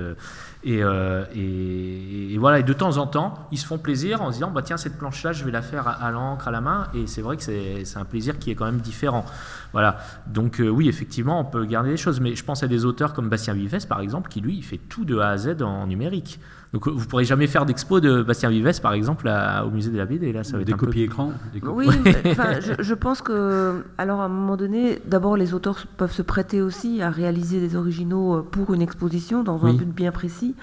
[0.66, 4.50] euh, et, voilà, et de temps en temps, ils se font plaisir en se disant
[4.50, 6.88] bah, tiens, cette planche-là, je vais la faire à, l'encre, à la main.
[6.96, 9.24] Et c'est vrai que c'est un plaisir qui est quand même différent.
[9.72, 10.00] Voilà.
[10.26, 12.20] Donc, oui, effectivement, on peut garder des choses.
[12.20, 14.80] Mais je pense à des auteurs comme Bastien Vives, par exemple, qui lui, il fait
[14.80, 16.40] tout de A à Z en numérique.
[16.72, 19.98] Donc, vous pourrez jamais faire d'expo de Bastien Vives, par exemple, à- au musée de
[19.98, 20.32] la BD.
[20.32, 22.74] Là, ça va Des être un peu- copies écran des copies- Oui, mais, enfin, je,
[22.84, 27.02] je pense que, alors à un moment donné, d'abord les auteurs peuvent se prêter aussi
[27.02, 29.78] à réaliser des originaux euh, pour une exposition dans un Oui.
[29.78, 30.56] but bien précis.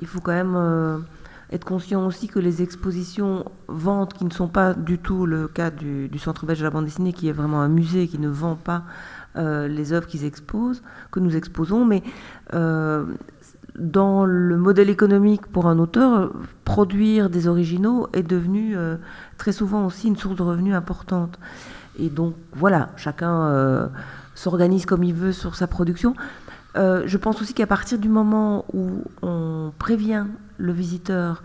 [0.00, 0.98] Il faut quand même euh,
[1.52, 5.70] être conscient aussi que les expositions ventes, qui ne sont pas du tout le cas
[5.70, 8.28] du, du Centre belge de la bande dessinée, qui est vraiment un musée qui ne
[8.30, 8.82] vend pas
[9.36, 12.02] euh, les œuvres qu'ils exposent, que nous exposons, mais
[12.54, 13.04] euh,
[13.78, 16.32] dans le modèle économique pour un auteur,
[16.64, 18.96] produire des originaux est devenu euh,
[19.38, 21.38] très souvent aussi une source de revenus importante.
[21.98, 23.86] Et donc voilà, chacun euh,
[24.34, 26.14] s'organise comme il veut sur sa production.
[26.76, 30.26] Euh, je pense aussi qu'à partir du moment où on prévient
[30.58, 31.42] le visiteur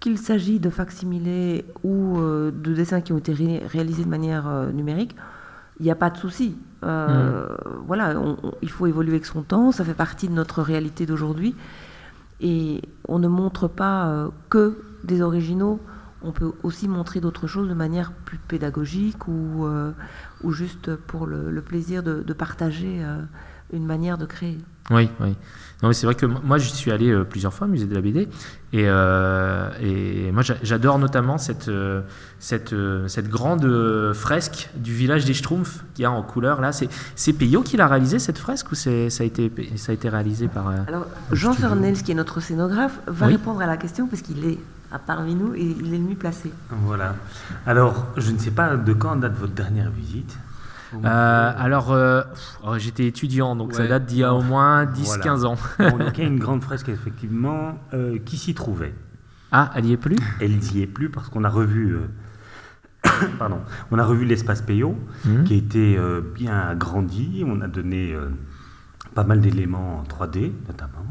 [0.00, 5.16] qu'il s'agit de facsimilés ou de dessins qui ont été ré- réalisés de manière numérique,
[5.80, 6.56] il n'y a pas de souci.
[6.84, 7.46] Euh,
[7.86, 11.06] Voilà, on- on- il faut évoluer avec son temps, ça fait partie de notre réalité
[11.06, 11.54] d'aujourd'hui.
[12.40, 15.80] Et on ne montre pas euh, que des originaux,
[16.22, 19.92] on peut aussi montrer d'autres choses de manière plus pédagogique ou, euh,
[20.42, 23.02] ou juste pour le, le plaisir de, de partager
[23.72, 24.58] une manière de créer.
[24.90, 25.36] Oui, oui.
[25.82, 27.94] Non, mais c'est vrai que moi, j'y suis allé euh, plusieurs fois au musée de
[27.94, 28.22] la BD.
[28.72, 32.00] Et, euh, et moi, j'a- j'adore notamment cette, euh,
[32.40, 36.60] cette, euh, cette grande euh, fresque du village des Schtroumpfs qu'il y a en couleur.
[36.60, 36.72] là.
[36.72, 39.94] C'est c'est Peyo qui l'a réalisé, cette fresque, ou c'est- ça, a été, ça a
[39.94, 40.68] été réalisé par.
[40.68, 43.32] euh, Alors, Jean Fernels, qui est notre scénographe, va Oui.
[43.34, 44.58] répondre à la question parce qu'il est
[44.90, 46.50] à parmi nous et il est le mieux placé.
[46.70, 47.14] Voilà.
[47.66, 50.36] Alors, je ne sais pas de quand date votre dernière visite.
[50.94, 52.22] Euh, alors, euh,
[52.64, 55.22] oh, j'étais étudiant, donc ça date d'il y a au moins Voilà.
[55.24, 55.56] 10-15 ans.
[55.78, 58.94] Bon, donc il y a une grande fresque, effectivement, euh, qui s'y trouvait?
[59.52, 60.16] Ah, elle y est plus?
[60.40, 61.96] Elle n'y est plus parce qu'on a revu.
[63.38, 63.60] Pardon.
[63.90, 65.44] On a revu l'espace Peyo, Mhm.
[65.44, 65.98] qui a été
[66.34, 67.44] bien agrandi.
[67.46, 68.14] On a donné
[69.14, 71.07] pas mal d'éléments en 3D, notamment.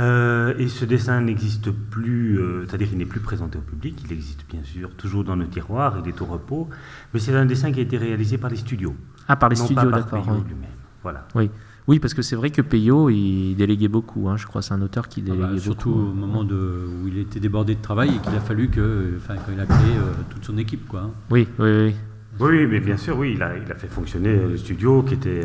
[0.00, 4.12] Euh, et ce dessin n'existe plus, euh, c'est-à-dire il n'est plus présenté au public, il
[4.12, 6.68] existe bien sûr toujours dans nos tiroirs, il est au repos,
[7.12, 8.96] mais c'est un dessin qui a été réalisé par les studios.
[9.28, 10.26] Ah, par les non studios, pas par d'accord.
[10.36, 10.42] Oui.
[10.48, 10.70] lui-même.
[11.04, 11.28] Voilà.
[11.36, 11.48] Oui.
[11.86, 14.28] oui, parce que c'est vrai que Peyo, il déléguait beaucoup.
[14.28, 16.10] hein, je crois c'est un auteur qui Ah bah, déléguait surtout beaucoup.
[16.10, 19.34] au moment de, où il était débordé de travail et qu'il a fallu que, enfin,
[19.36, 21.02] quand il a créé euh, toute son équipe, quoi.
[21.02, 21.10] hein.
[21.30, 21.94] Oui, oui, oui.
[22.40, 25.42] Oui, mais bien sûr, oui, il a, il a fait fonctionner le studio qui était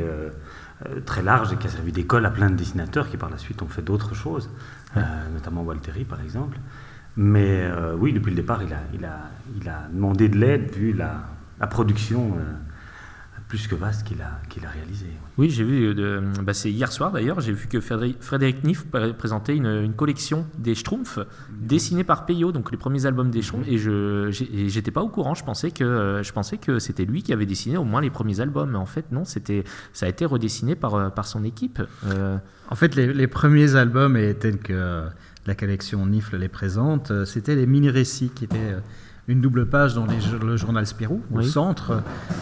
[1.05, 3.61] très large et qui a servi d'école à plein de dessinateurs qui par la suite
[3.61, 4.49] ont fait d'autres choses,
[4.97, 5.01] euh,
[5.33, 6.57] notamment Walteri par exemple.
[7.17, 10.71] Mais euh, oui, depuis le départ, il a, il a, il a demandé de l'aide
[10.71, 11.25] vu la,
[11.59, 15.11] la production euh, plus que vaste qu'il a, qu'il a réalisée.
[15.39, 18.86] Oui, j'ai vu, euh, de- bah, c'est hier soir d'ailleurs, j'ai vu que Frédéric, Niff
[18.86, 21.17] pré- présentait une, une collection des Schtroumpfs
[21.62, 24.30] dessinés par Peyo, donc les premiers albums des Schtroumpfs, et je
[24.67, 27.45] j'étais pas au courant, je pensais que euh, je pensais que c'était lui qui avait
[27.45, 30.75] dessiné au moins les premiers albums, mais en fait non, c'était ça a été redessiné
[30.75, 31.82] par, euh, par son équipe.
[32.08, 32.38] Euh,
[32.69, 35.04] En fait, les, les premiers albums, et tels que
[35.47, 38.80] la collection Nifle les présente, euh, c'était les mini-récits qui étaient euh,
[39.29, 41.47] une double page dans les le journal Spirou, au Oui.
[41.47, 41.99] centre, euh,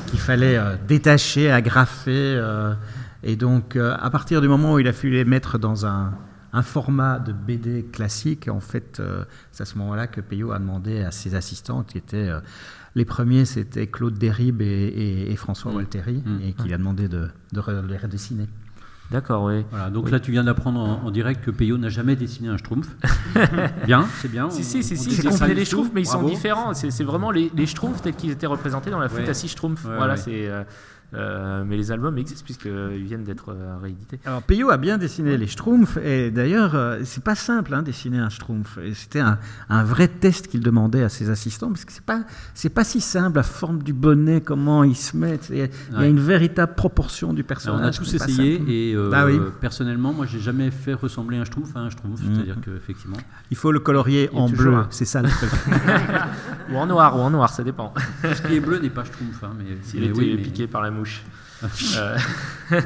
[0.08, 2.74] qu'il fallait euh, détacher, agrafer euh,
[3.24, 6.14] Et donc, à partir du moment où il a fallu les mettre dans un,
[6.54, 9.02] un format de BD classique, en fait,
[9.52, 12.30] c'est à ce moment-là que Peyo a demandé à ses assistants, qui étaient
[12.96, 16.40] les premiers, c'était Claude Derrib et, François Walteri, Mmh.
[16.44, 18.48] et qui a demandé de, de les redessiner.
[19.10, 19.64] D'accord, oui.
[19.72, 20.12] Voilà, donc Oui.
[20.12, 22.88] là, tu viens d'apprendre en, en direct que Peyo n'a jamais dessiné un schtroumpf.
[23.86, 24.50] bien, c'est bien.
[24.50, 26.74] Si, on- si, si, on pas les schtroumpfs, mais ils sont différents.
[26.74, 29.48] C'est c'est vraiment les, les schtroumpfs tels qu'ils étaient représentés dans la flûte à six
[29.50, 29.84] schtroumpfs.
[29.84, 30.48] Voilà, c'est.
[30.50, 30.64] euh,
[31.14, 34.20] euh, mais les albums existent puisqu'ils viennent d'être euh, réédités.
[34.26, 38.20] Alors Peyo a bien dessiné les schtroumpfs et d'ailleurs euh, c'est pas simple hein, dessiner
[38.20, 38.78] un schtroumpf.
[38.94, 39.40] C'était un,
[39.70, 43.00] un vrai test qu'il demandait à ses assistants parce que c'est pas c'est pas si
[43.02, 45.40] simple la forme du bonnet comment il se met.
[45.50, 47.82] Il y a, y une véritable proportion du Alors, personnage.
[47.82, 49.40] on a tous essayé et euh, Ah oui.
[49.62, 52.22] personnellement, moi, j'ai jamais fait ressembler un schtroumpf à un schtroumpf.
[52.22, 52.34] Mhm.
[52.36, 53.18] C'est-à-dire qu'effectivement.
[53.52, 55.50] Il faut le colorier en bleu, c'est ça le truc.
[56.72, 57.94] ou en noir, ou en noir, ça dépend.
[58.22, 59.44] Tout ce qui est bleu n'est pas schtroumpf.
[59.44, 61.24] Hein, mais S'il mais était oui, mais- piqué par la mouche.
[61.98, 62.16] Euh,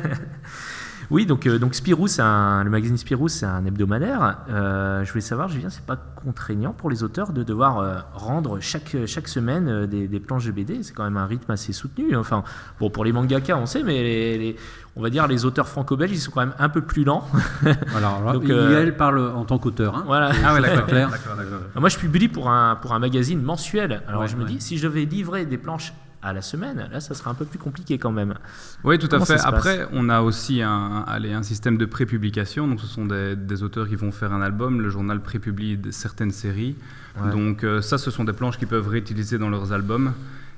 [1.11, 4.37] oui, donc, euh, donc Spirou, un- le magazine Spirou, c'est un hebdomadaire.
[4.49, 8.59] Euh, je voulais savoir, Julien, c'est pas contraignant pour les auteurs de devoir euh, rendre
[8.61, 11.73] chaque, chaque semaine euh, des, des planches de BD C'est quand même un rythme assez
[11.73, 12.15] soutenu.
[12.15, 12.43] Enfin,
[12.79, 14.55] bon, pour les mangaka, on sait, mais les, les-
[14.95, 17.25] on va dire les auteurs franco-belges, ils sont quand même un peu plus lents.
[17.95, 19.95] Alors, Donc, Yael parle en tant qu'auteur.
[19.95, 20.03] Hein.
[20.05, 20.31] Voilà.
[20.45, 20.85] Ah ouais, d'accord.
[20.85, 21.09] clair.
[21.79, 24.01] Moi, je publie pour un, pour un magazine mensuel.
[24.07, 24.49] Alors, Ouais, je me ouais.
[24.49, 27.45] dis, si je devais livrer des planches à la semaine, là, ça serait un peu
[27.45, 28.35] plus compliqué quand même.
[28.83, 29.39] Oui, tout à Comment fait.
[29.41, 32.67] Après, on a aussi un, allez, un système de prépublication.
[32.67, 34.81] Donc, ce sont des, des auteurs qui vont faire un album.
[34.81, 36.75] Le journal prépublie certaines séries.
[37.19, 37.31] Ouais.
[37.31, 40.13] Donc, euh, ça, ce sont des planches qu'ils peuvent réutiliser dans leurs albums.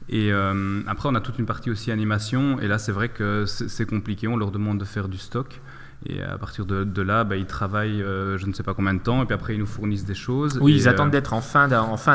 [0.10, 2.60] Et euh, après, on a toute une partie aussi animation.
[2.60, 4.28] Et là, c'est vrai que c'est compliqué.
[4.28, 5.62] On leur demande de faire du stock.
[6.06, 8.94] Et à partir de, de là, bah, ils travaillent euh, je ne sais pas combien
[8.94, 9.22] de temps.
[9.24, 10.60] Et puis après, ils nous fournissent des choses.
[10.62, 11.68] Oui, Et, ils euh, attendent d'être en fin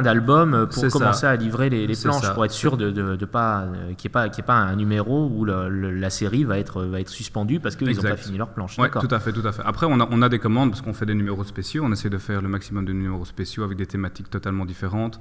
[0.03, 0.99] d'album euh, pour c'est ça.
[0.99, 2.35] commencer à livrer les, planches, ça.
[2.35, 5.31] pour être sûr de, de, de pas qu'il n'y ait y ait pas un numéro
[5.35, 8.37] où le- le- la série va être va être suspendue parce qu'ils n'ont pas fini
[8.39, 8.79] leur planche.
[8.79, 9.07] Ouais, D'accord.
[9.07, 9.63] tout à fait, tout à fait.
[9.65, 11.83] Après, on a, on a des commandes parce qu'on fait des numéros spéciaux.
[11.87, 15.19] On essaie de faire le maximum de numéros spéciaux avec des thématiques totalement différentes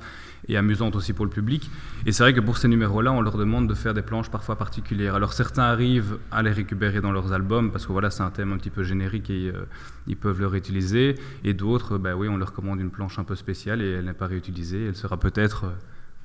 [0.49, 1.69] et amusantes aussi pour le public.
[2.05, 4.55] Et c'est vrai que pour ces numéros-là, on leur demande de faire des planches parfois
[4.55, 5.15] particulières.
[5.15, 8.53] Alors certains arrivent à les récupérer dans leurs albums parce que voilà, c'est un thème
[8.53, 9.65] un petit peu générique et euh,
[10.07, 11.15] ils peuvent le réutiliser.
[11.43, 14.13] Et d'autres, bah oui, on leur commande une planche un peu spéciale et elle n'est
[14.13, 14.87] pas réutilisée.
[14.87, 15.69] Elle sera peut-être euh,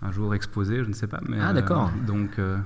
[0.05, 1.21] un jour exposée, je ne sais pas.
[1.29, 1.91] Mais, Ah, d'accord.
[1.95, 2.31] euh, donc.
[2.39, 2.57] euh,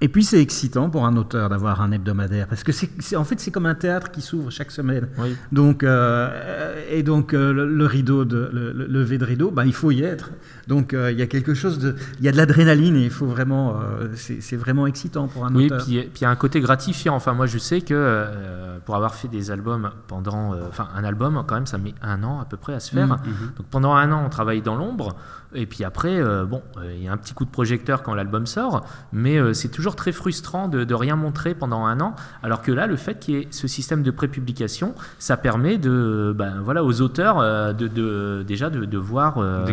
[0.00, 3.24] Et puis c'est excitant pour un auteur d'avoir un hebdomadaire parce que c'est c'est- en
[3.24, 5.08] fait c'est comme un théâtre qui s'ouvre chaque semaine.
[5.18, 5.34] Oui.
[5.52, 9.64] Donc euh, et donc euh, le, le rideau de le, le lever de rideau, bah,
[9.64, 10.30] il faut y être.
[10.68, 13.10] Donc euh, il y a quelque chose de il y a de l'adrénaline et il
[13.10, 15.82] faut vraiment euh, c'est c'est vraiment excitant pour un Oui, auteur.
[15.84, 17.14] puis puis il y a un côté gratifiant.
[17.14, 21.04] Enfin, moi, je sais que euh, pour avoir fait des albums pendant, euh, enfin, un
[21.04, 23.06] album quand même, ça met un an à peu près à se faire.
[23.08, 23.16] Mhm.
[23.56, 25.16] Donc pendant un an, on travaille dans l'ombre.
[25.56, 28.14] Et puis après, euh, bon, euh, il y a un petit coup de projecteur quand
[28.14, 32.14] l'album sort, mais euh, c'est toujours très frustrant de, de rien montrer pendant un an.
[32.42, 36.34] Alors que là, le fait qu'il y ait ce système de prépublication, ça permet de,
[36.36, 39.64] ben, voilà, aux auteurs euh, de, de- déjà de, de voir leur,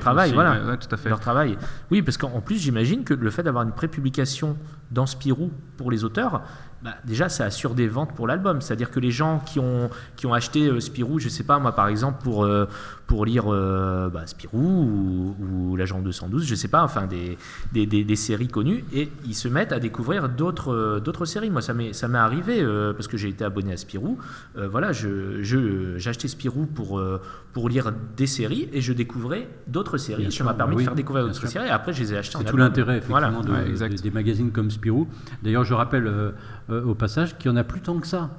[0.00, 1.08] travail, aussi, voilà, ouais, ouais, tout à fait.
[1.08, 1.56] leur travail.
[1.90, 4.56] Oui, parce qu'en plus, j'imagine que le fait d'avoir une prépublication
[4.90, 6.42] dans Spirou pour les auteurs,
[6.82, 8.60] bah, déjà, ça assure des ventes pour l'album.
[8.60, 11.72] C'est-à-dire que les gens qui ont, qui ont acheté euh, Spirou, je sais pas, moi,
[11.72, 12.66] par exemple, pour, euh,
[13.10, 15.34] pour lire euh, bah, Spirou ou,
[15.72, 17.36] ou L'Agent 212, je sais pas, enfin, des,
[17.72, 21.50] des, des- des séries connues, et ils se mettent à découvrir d'autres euh, d'autres séries.
[21.50, 24.16] Moi, ça m'est ça m'est arrivé, euh, parce que j'ai été abonné à Spirou.
[24.56, 27.20] Euh, voilà, je- je- acheté Spirou pour, euh,
[27.52, 30.22] pour lire des séries, et je découvrais d'autres séries.
[30.22, 32.16] Bien ça m'a permis oui, de faire découvrir d'autres séries, et après, je les ai
[32.18, 33.42] achetées en C'est tout l'intérêt, effectivement, Voilà.
[33.42, 34.00] de- Ouais, de- exact.
[34.04, 35.08] des magazines comme Spirou.
[35.42, 36.30] D'ailleurs, je rappelle euh,
[36.70, 38.30] euh, au passage qu'il n'y en a plus tant que ça.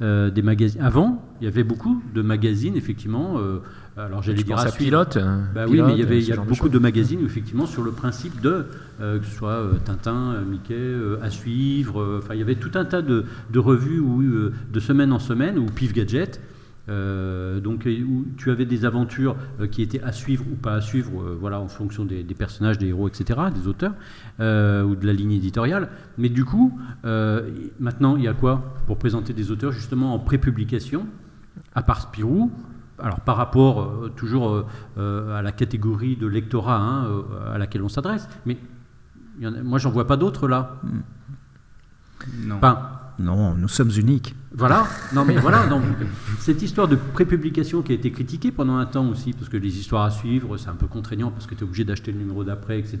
[0.00, 0.80] Euh, des magazines.
[0.80, 3.38] Avant, il y avait beaucoup de magazines, effectivement.
[3.38, 3.58] euh,
[4.04, 4.66] alors, j'allais dire à.
[4.66, 6.78] Pilote, euh, Bah oui, Pilote, mais il y avait il y a de beaucoup de,
[6.78, 8.66] magazines, effectivement, sur le principe de,
[9.00, 12.00] euh, que ce soit euh, Tintin, euh, Mickey, euh, à suivre.
[12.00, 15.12] euh, Enfin, il y avait tout un tas de, de revues où, euh, de semaine
[15.12, 16.40] en semaine, ou Pif Gadget.
[16.88, 20.74] euh, donc, euh, où tu avais des aventures euh, qui étaient à suivre ou pas
[20.74, 23.92] à suivre, euh, voilà, en fonction des, des personnages, des héros, etc., des auteurs,
[24.40, 25.88] euh, ou de la ligne éditoriale.
[26.16, 30.18] Mais du coup, euh, maintenant, il y a quoi pour présenter des auteurs justement en
[30.18, 31.04] prépublication,
[31.74, 32.50] à part Spirou
[33.00, 34.66] alors par rapport euh, toujours euh,
[34.98, 37.06] euh, à la catégorie de lectorat hein,
[37.52, 38.58] à laquelle on s'adresse, mais
[39.40, 40.80] y en a- moi j'en vois pas d'autres là.
[42.44, 42.56] Non.
[42.56, 44.34] Enfin, Non, nous sommes uniques.
[44.50, 45.82] Voilà, non mais voilà, donc,
[46.38, 49.78] cette histoire de prépublication qui a été critiquée pendant un temps aussi, parce que les
[49.78, 52.44] histoires à suivre, c'est un peu contraignant, parce que tu es obligé d'acheter le numéro
[52.44, 52.98] d'après, etc.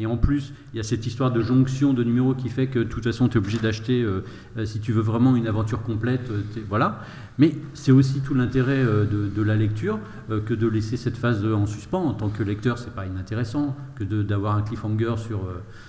[0.00, 2.80] Et en plus, il y a cette histoire de jonction de numéros qui fait que
[2.80, 4.24] de toute façon, tu es obligé d'acheter, euh,
[4.58, 7.00] euh, si tu veux vraiment une aventure complète, euh, voilà.
[7.38, 11.64] Mais c'est aussi tout l'intérêt de, de la lecture que de laisser cette phase en
[11.64, 12.04] suspens.
[12.04, 15.40] En tant que lecteur, c'est pas inintéressant que d'avoir un cliffhanger sur.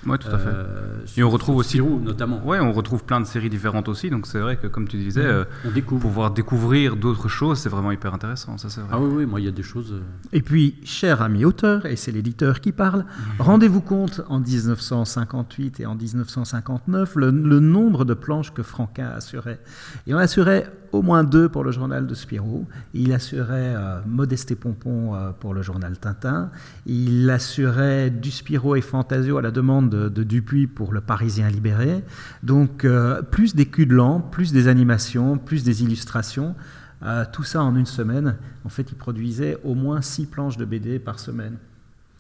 [0.08, 0.48] Ouais, tout à fait.
[0.48, 2.42] euh, Et on retrouve aussi, Spirou, notamment.
[2.48, 4.10] Ouais, on retrouve plein de séries différentes aussi.
[4.10, 5.28] Donc c'est vrai que comme tu disais, Mhm.
[5.66, 8.58] euh, pouvoir découvrir d'autres choses, c'est vraiment hyper intéressant.
[8.58, 8.90] Ça c'est vrai.
[8.94, 9.92] Ah oui, oui, moi il y a des choses.
[9.94, 13.06] euh, Et puis, cher ami auteur, et c'est l'éditeur qui parle,
[13.40, 19.60] rendez-vous compte en 1958 et en 1959 le, le nombre de planches que Franquin assurait.
[20.08, 22.68] Et on assurait au moins deux pour le journal de Spirou.
[22.94, 26.52] Il assurait euh, Modeste et Pompon euh, pour le journal Tintin.
[26.86, 31.50] Il assurait du Spirou et Fantasio à la demande de, de Dupuis pour le Parisien
[31.50, 32.04] libéré.
[32.44, 36.56] Donc, euh, plus des culs de lampe, plus des animations, plus des illustrations.
[37.02, 38.38] Euh, tout ça en une semaine.
[38.64, 41.58] En fait, il produisait au moins six planches de BD par semaine.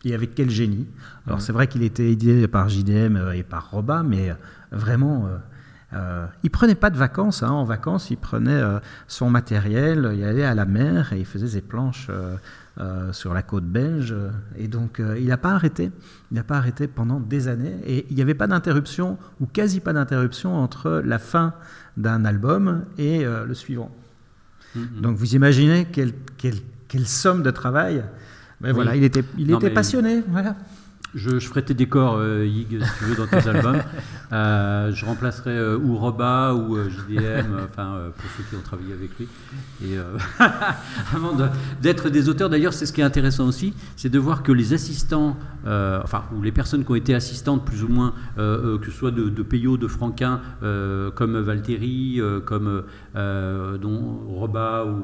[0.03, 0.87] Et avec quel génie
[1.27, 4.35] Alors, c'est vrai qu'il était aidé par JDM et par Roba, mais
[4.71, 5.29] vraiment,
[5.93, 7.43] euh, il prenait pas de vacances.
[7.43, 7.49] hein.
[7.51, 11.47] En vacances, il prenait euh, son matériel, il allait à la mer et il faisait
[11.47, 12.35] ses planches euh,
[12.79, 14.15] euh, sur la côte belge.
[14.57, 15.91] Et donc, il n'a pas arrêté.
[16.31, 17.75] Il n'a pas arrêté pendant des années.
[17.85, 21.53] Et il n'y avait pas d'interruption, ou quasi pas d'interruption, entre la fin
[21.97, 23.91] d'un album et le suivant.
[24.75, 25.01] Mhm.
[25.01, 26.55] Donc vous imaginez quelle, quelle,
[26.87, 28.03] quelle somme de travail.
[28.61, 28.75] Mais Oui.
[28.75, 30.23] voilà, il était, il Non, était mais- passionné.
[30.29, 30.55] Voilà.
[31.15, 33.81] Je, je ferai tes décors, euh, Yig, si tu veux, dans tes albums.
[34.31, 38.93] Euh, je remplacerai euh, ou Roba ou euh, JDM, enfin, pour ceux qui ont travaillé
[38.93, 39.27] avec lui.
[39.85, 39.95] Et
[41.15, 41.45] avant de-
[41.81, 44.73] d'être des auteurs, d'ailleurs, c'est ce qui est intéressant aussi, c'est de voir que les
[44.73, 49.11] assistants, enfin, ou les personnes qui ont été assistantes, plus ou moins, que ce soit
[49.11, 50.41] de, de Peyo, de Franquin,
[51.15, 52.83] comme Valtteri, comme
[53.15, 55.03] dont Roba ou,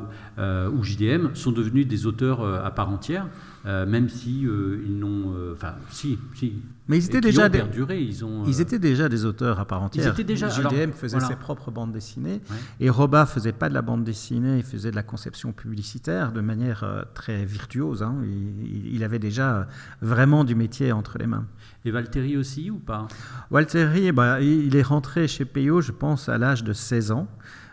[0.75, 3.27] ou JDM, sont devenus des auteurs à part entière.
[3.65, 6.53] Euh, même si euh, ils n'ont, euh, enfin, si, si,
[6.87, 8.43] Mais ils étaient déjà ont des, perduré, ils ont.
[8.47, 10.11] ils étaient déjà des auteurs à part entière.
[10.13, 11.27] étaient déjà- JDM alors, faisait voilà.
[11.27, 12.57] ses propres bandes dessinées Ouais.
[12.79, 16.41] et Roba faisait pas de la bande dessinée, il faisait de la conception publicitaire de
[16.41, 18.01] manière très virtuose.
[18.03, 18.15] hein.
[18.23, 19.67] Il, il avait déjà
[20.01, 21.45] vraiment du métier entre les mains.
[21.85, 23.07] Et Valtteri aussi ou pas?
[23.51, 27.27] Walteri, eh ben, il est rentré chez Peyo, je pense, à l'âge de 16 ans.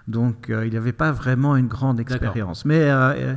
[0.09, 2.65] Donc, euh, il n'avait pas vraiment une grande expérience.
[2.65, 3.35] Mais euh,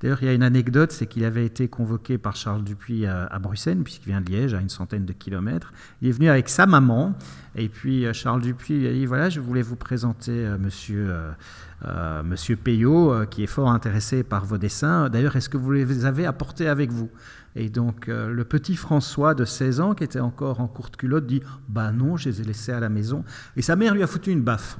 [0.00, 3.38] d'ailleurs, il y a une anecdote, c'est qu'il avait été convoqué par Charles Dupuis à,
[3.38, 5.72] Bruxelles, puisqu'il vient de Liège, à une centaine de kilomètres.
[6.02, 7.14] Il est venu avec sa maman.
[7.56, 11.06] Et puis, euh, Charles Dupuis a dit, voilà, je voulais vous présenter euh, monsieur...
[11.10, 11.30] euh,
[11.86, 15.08] euh, Monsieur Peyo, euh, qui est fort intéressé par vos dessins.
[15.08, 17.08] D'ailleurs, est-ce que vous les avez apportés avec vous?
[17.54, 21.42] Et donc, le petit François de 16 ans, qui était encore en courte culotte, dit
[21.68, 23.24] Bah non, je les ai laissés à la maison.
[23.56, 24.78] Et sa mère lui a foutu une baffe.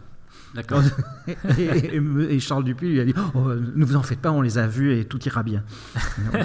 [0.54, 0.82] D'accord.
[1.26, 4.32] et, et- et- et Charles Dupuis lui a dit Oh, Ne vous en faites pas,
[4.32, 5.62] on les a vus et tout ira bien.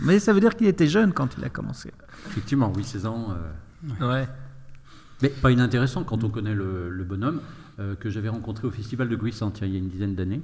[0.00, 1.90] Mais ça veut dire qu'il était jeune quand il a commencé.
[2.28, 3.28] Effectivement, oui, 16 ans.
[4.00, 4.28] euh, Ouais.
[5.22, 7.40] Mais pas inintéressant quand on connaît le, le bonhomme
[7.78, 10.42] euh, que j'avais rencontré au festival de Gruissant il y a une dizaine d'années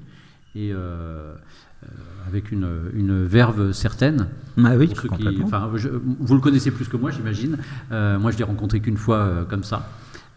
[0.54, 1.34] et euh,
[1.82, 1.86] euh,
[2.26, 4.28] avec une, une verve certaine.
[4.64, 5.42] Ah oui, Pour ceux qui-
[5.76, 7.58] je- vous le connaissez plus que moi, j'imagine.
[7.90, 9.90] Euh, moi, je l'ai rencontré qu'une fois euh, comme ça,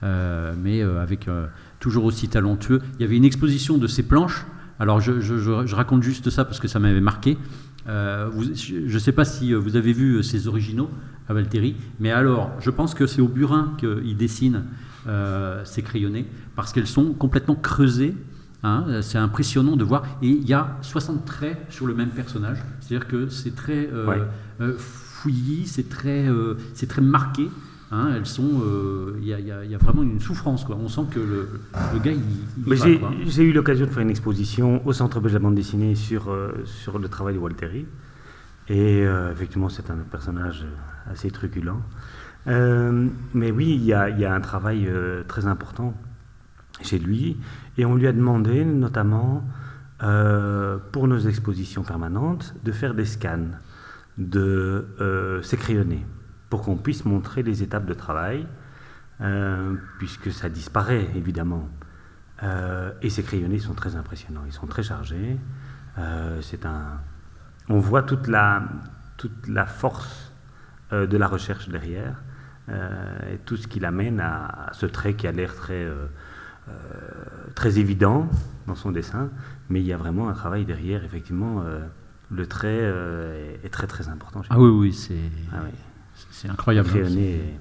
[0.03, 1.47] Euh, mais euh, avec euh,
[1.85, 2.81] toujours aussi talentueux.
[2.97, 4.43] Il y avait une exposition de ses planches.
[4.79, 7.37] Alors, je, je- je- je raconte juste ça parce que ça m'avait marqué.
[7.87, 10.89] Euh, vous- je ne sais pas si euh, vous avez vu euh, ces originaux
[11.29, 14.63] à Valtteri, mais alors, je pense que c'est au burin qu'il dessine
[15.07, 18.15] euh, ces crayonnés parce qu'elles sont complètement creusées.
[18.63, 18.85] hein.
[19.03, 20.01] c'est impressionnant de voir.
[20.23, 22.57] Et il y a 60 traits sur le même personnage.
[22.79, 24.21] C'est-à-dire que c'est très euh, Ouais.
[24.61, 27.47] euh, fouillis, c'est très, euh, c'est très marqué.
[27.91, 28.11] Hein.
[28.15, 30.63] elles sont, euh, il y, a- y y vraiment une souffrance.
[30.65, 30.75] Quoi.
[30.79, 31.49] On sent que le,
[31.93, 32.75] le gars, il, il Mais
[33.25, 36.29] j'ai eu l'occasion de faire une exposition au Centre belge de la bande dessinée sur,
[36.31, 37.85] euh, sur le travail de Walteri.
[38.67, 40.65] Et euh, effectivement, c'est un personnage
[41.09, 41.81] assez truculent.
[42.47, 44.89] Mais oui, il y a, il y a un travail
[45.27, 45.93] très important
[46.81, 47.37] chez lui.
[47.77, 49.43] Et on lui a demandé, notamment
[50.91, 53.49] pour nos expositions permanentes, de faire des scans
[54.17, 54.85] de
[55.57, 56.05] crayonnés
[56.55, 58.47] pour qu'on puisse montrer les étapes de travail,
[59.19, 61.67] euh, puisque ça disparaît évidemment.
[62.43, 65.37] Euh, et ces crayonnés sont très impressionnants, ils sont très chargés.
[65.97, 67.01] Euh, c'est un,
[67.67, 68.63] on voit toute la,
[69.17, 70.31] toute la force
[70.91, 72.23] de la recherche derrière
[72.69, 75.85] et tout ce qui l'amène à, à ce trait qui a l'air très,
[77.53, 78.29] très évident
[78.65, 79.29] dans son dessin,
[79.69, 81.03] mais il y a vraiment un travail derrière.
[81.03, 81.65] Effectivement,
[82.31, 84.41] le trait est, est très très important.
[84.41, 85.15] chez Ah oui, oui, c'est
[85.51, 85.71] Ah oui.
[85.73, 85.94] c'est
[86.49, 86.89] incroyable.
[86.89, 87.59] Le crayonné est,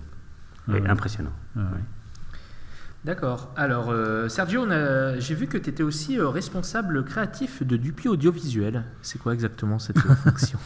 [0.68, 1.32] Ah est impressionnant.
[1.56, 1.80] Ah ouais.
[3.04, 3.52] D'accord.
[3.54, 4.66] Alors, euh, Sergio,
[5.18, 8.82] j'ai vu que tu étais aussi euh, responsable créatif de Dupuis Audiovisuel.
[9.02, 10.58] C'est quoi exactement cette fonction?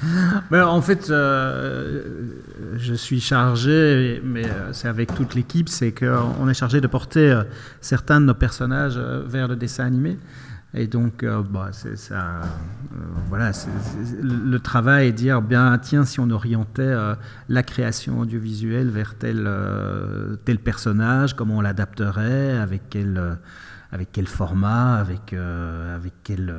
[0.49, 2.31] Ben, en fait, euh,
[2.77, 7.43] je suis chargé, mais c'est avec toute l'équipe, c'est qu'on est chargé de porter
[7.81, 10.17] certains de nos personnages vers le dessin animé.
[10.75, 12.15] Et donc, euh, bah, ça.
[12.15, 12.97] euh,
[13.29, 13.53] voilà,
[14.23, 17.15] le travail est de dire, bien, tiens, si on orientait euh,
[17.49, 19.51] la création audiovisuelle vers tel,
[20.45, 23.39] tel personnage, comment on l'adapterait, avec quel,
[23.93, 26.55] avec quel format, avec, avec quel,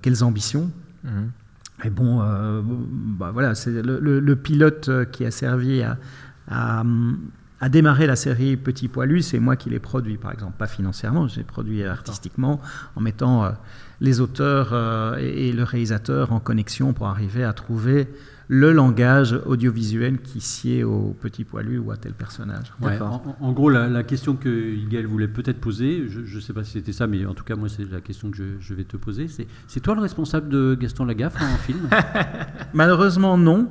[0.00, 0.70] quelles ambitions.
[1.04, 1.30] Mhm.
[1.84, 2.18] Et bon,
[3.18, 5.96] bah voilà, c'est le, le- le pilote qui a servi à,
[6.48, 6.82] à,
[7.60, 11.26] à démarrer la série Petit Poilu, c'est moi qui l'ai produit, par exemple, pas financièrement,
[11.26, 12.60] j'ai produit artistiquement
[12.94, 13.50] en mettant euh,
[14.00, 18.08] les auteurs euh, et, et le réalisateur en connexion pour arriver à trouver
[18.50, 22.72] le langage audiovisuel qui sied au Petit Poilu ou à tel personnage.
[22.80, 26.54] Ouais, en, en gros, la, la question que Igaël voulait peut-être poser, je ne sais
[26.54, 28.72] pas si c'était ça, mais en tout cas, moi, c'est la question que je, je
[28.74, 29.28] vais te poser.
[29.28, 31.90] C'est c'est toi le responsable de Gaston Lagaffe en film?
[32.74, 33.68] Malheureusement non,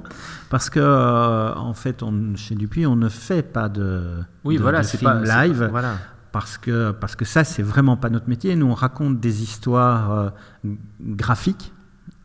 [0.50, 4.04] parce que euh, en fait, on, chez Dupuis, on ne fait pas de,
[4.44, 5.96] Oui, de- voilà, de c'est film pas- c'est pas- live, voilà.
[6.32, 8.56] parce que parce que ça, c'est vraiment pas notre métier.
[8.56, 10.30] Nous, on raconte des histoires euh,
[11.02, 11.74] graphiques.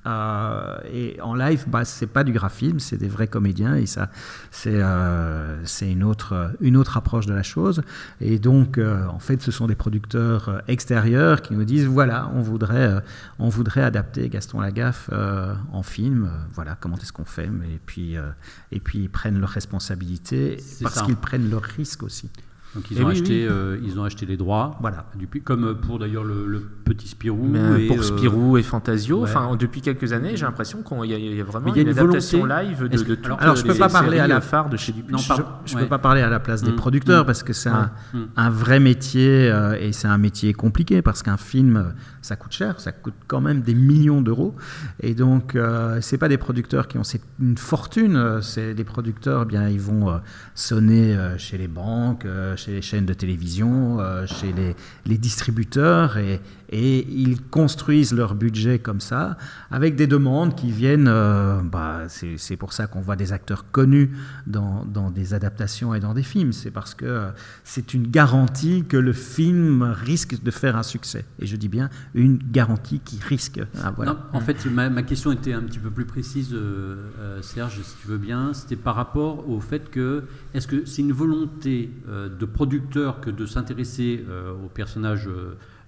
[0.04, 4.10] Euh, et en live, bah, c'est pas du graphisme, c'est des vrais comédiens et ça,
[4.50, 7.82] c'est euh, une autre une autre approche de la chose.
[8.20, 12.40] Et donc, euh, en fait, ce sont des producteurs extérieurs qui nous disent voilà, on
[12.40, 13.02] voudrait
[13.38, 15.10] on voudrait adapter Gaston Lagaffe
[15.72, 16.30] en film.
[16.54, 18.16] voilà, comment est-ce qu'on fait Et puis
[18.72, 22.28] et puis ils prennent leurs responsabilités parce qu'ils prennent leur risque aussi.
[22.74, 23.48] Donc ils Et ont, oui, acheté, oui.
[23.50, 25.04] euh, ils ont acheté les droits, Voilà.
[25.14, 27.46] Dupuis, comme pour d'ailleurs le, le petit Spirou.
[27.46, 29.22] Mais, euh, et, pour euh, Spirou et Fantasio, ouais.
[29.24, 31.98] enfin depuis quelques années, j'ai l'impression qu'il y, y a vraiment y a une, une
[31.98, 32.64] adaptation volonté.
[32.68, 34.76] live de, de toutes alors- Alors, je peux les pas parler à la phares de
[34.78, 35.14] chez Dupuis.
[35.66, 35.82] Je, Ouais.
[35.82, 37.26] peux pas parler à la place des Mm, producteurs mm.
[37.26, 37.76] parce que c'est Ouais.
[37.76, 38.24] un, Mm.
[38.36, 41.82] un vrai métier euh, et c'est un métier compliqué parce qu'un film euh,
[42.22, 44.54] ça coûte cher, ça coûte quand même des millions d'euros.
[45.00, 47.02] Et donc euh, c'est pas des producteurs qui ont
[47.40, 50.18] une fortune, euh, c'est des producteurs eh bien ils vont euh,
[50.54, 56.40] sonner euh, chez les banques, chez les chaînes de télévision, chez les, les distributeurs et,
[56.72, 59.36] et ils construisent leur budget comme ça
[59.70, 61.06] avec des demandes qui viennent.
[61.06, 64.10] euh, bah, c'est pour ça qu'on voit des acteurs connus
[64.46, 66.52] dans, dans des adaptations et dans des films.
[66.52, 67.28] C'est parce que
[67.62, 71.26] c'est une garantie que le film risque de faire un succès.
[71.38, 73.60] Et je dis bien une garantie qui risque.
[73.82, 74.12] Ah, voilà.
[74.12, 77.96] Non, en fait, ma, question était un petit peu plus précise, euh, euh, Serge, si
[78.00, 78.54] tu veux bien.
[78.54, 83.44] C'était par rapport au fait que, est-ce que c'est une volonté de producteur que de
[83.44, 84.24] s'intéresser
[84.64, 85.28] aux personnages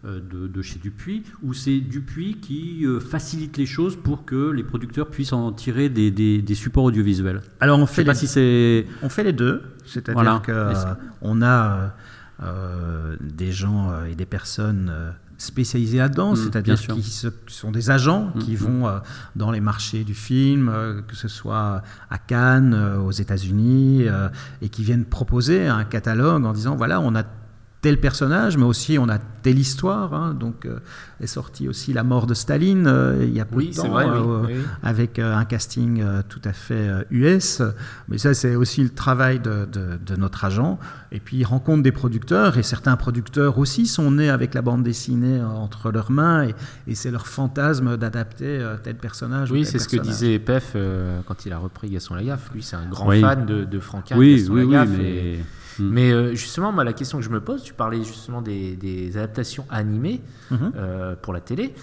[0.04, 4.62] de, de chez Dupuis, ou c'est Dupuis qui euh, facilite les choses pour que les
[4.62, 7.40] producteurs puissent en tirer des, des- des supports audiovisuels?
[7.60, 8.86] Alors on fait pas les- si c'est.
[9.02, 10.40] On fait les deux, c'est-à-dire Voilà.
[10.44, 11.88] que Est-ce- euh, on a euh,
[12.42, 17.70] euh, des gens euh, et des personnes euh, spécialisées là-dedans, Mm, c'est-à-dire qui se- sont
[17.72, 18.56] des agents Mm, qui mm.
[18.56, 18.98] vont euh,
[19.36, 24.28] dans les marchés du film, euh, que ce soit à Cannes, euh, aux États-Unis, euh,
[24.62, 27.24] et qui viennent proposer un catalogue en disant voilà, on a
[27.84, 30.14] tel personnage, mais aussi on a telle histoire.
[30.14, 30.32] hein.
[30.32, 30.78] donc euh,
[31.20, 33.88] est sortie aussi La mort de Staline euh, il y a peu Oui, de temps,
[33.90, 34.54] vrai, euh, oui.
[34.82, 37.60] avec euh, un casting euh, tout à fait euh, US.
[38.08, 40.78] Mais ça, c'est aussi le travail de, de- de notre agent.
[41.12, 44.82] Et puis, il rencontre des producteurs, et certains producteurs aussi sont nés avec la bande
[44.82, 46.54] dessinée euh, entre leurs mains, et,
[46.88, 49.50] et c'est leur fantasme d'adapter euh, tel personnage.
[49.50, 52.50] ou Oui, c'est ce que disait Pef euh, quand il a repris Gaston Lagaffe.
[52.54, 53.20] Lui, c'est un grand Oui.
[53.20, 54.96] fan de, de Franquin, Oui, Gaston oui, oui, Lagaffe.
[54.98, 55.04] mais-
[55.34, 55.44] et-
[55.78, 55.88] Mm.
[55.90, 59.16] mais euh, justement, moi, la question que je me pose, tu parlais justement des, des
[59.16, 60.20] adaptations animées
[60.50, 60.72] Mhm.
[60.76, 61.74] euh, pour la télé.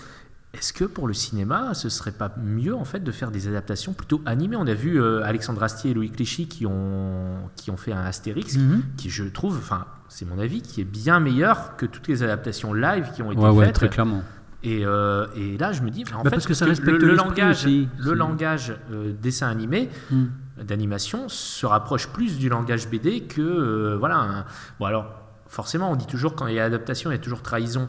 [0.54, 3.94] Est-ce que pour le cinéma, ce serait pas mieux en fait de faire des adaptations
[3.94, 4.58] plutôt animées?
[4.58, 8.04] On a vu euh, Alexandre Astier et Louis Clichy qui ont, qui ont fait un
[8.04, 8.82] Astérix, Mhm.
[8.98, 12.74] qui je trouve, enfin c'est mon avis, qui est bien meilleur que toutes les adaptations
[12.74, 13.76] live qui ont été Ouais, ouais, faites.
[13.76, 14.24] très clairement.
[14.64, 17.16] Et, euh, et là, je me dis, en Bah, fait, parce que ça respecte le,
[17.16, 20.26] langage, aussi, le langage euh, dessin animé Mm.
[20.64, 24.18] D'animation se rapproche plus du langage BD que euh, voilà.
[24.18, 24.46] un-
[24.80, 25.06] Bon alors,
[25.48, 27.88] forcément, on dit toujours quand il y a adaptation, il y a toujours trahison.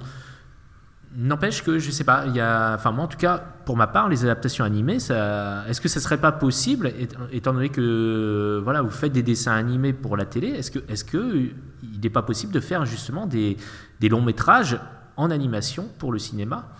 [1.15, 3.87] N'empêche que je sais pas, il y a, enfin moi en tout cas, pour ma
[3.87, 6.91] part, les adaptations animées, ça, est-ce que ça serait pas possible,
[7.33, 11.05] étant- donné que voilà, vous faites des dessins animés pour la télé, est-ce que, est-ce
[11.05, 11.51] que
[11.83, 13.59] il n'est pas possible de faire justement des,
[14.01, 14.81] des longs métrages
[15.19, 16.71] en animation pour le cinéma?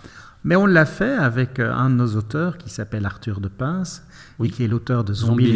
[0.43, 4.05] Mais on l'a fait avec euh, un de nos auteurs qui s'appelle Arthur de Pince,
[4.49, 5.51] qui est l'auteur de Zombie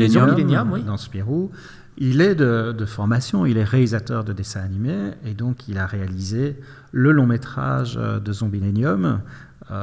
[0.71, 0.83] oui.
[0.83, 1.51] dans Spirou.
[1.97, 5.87] Il est de, de formation, il est réalisateur de dessins animés, et donc il a
[5.87, 6.59] réalisé
[6.91, 9.21] le long métrage euh, de Zombilenium,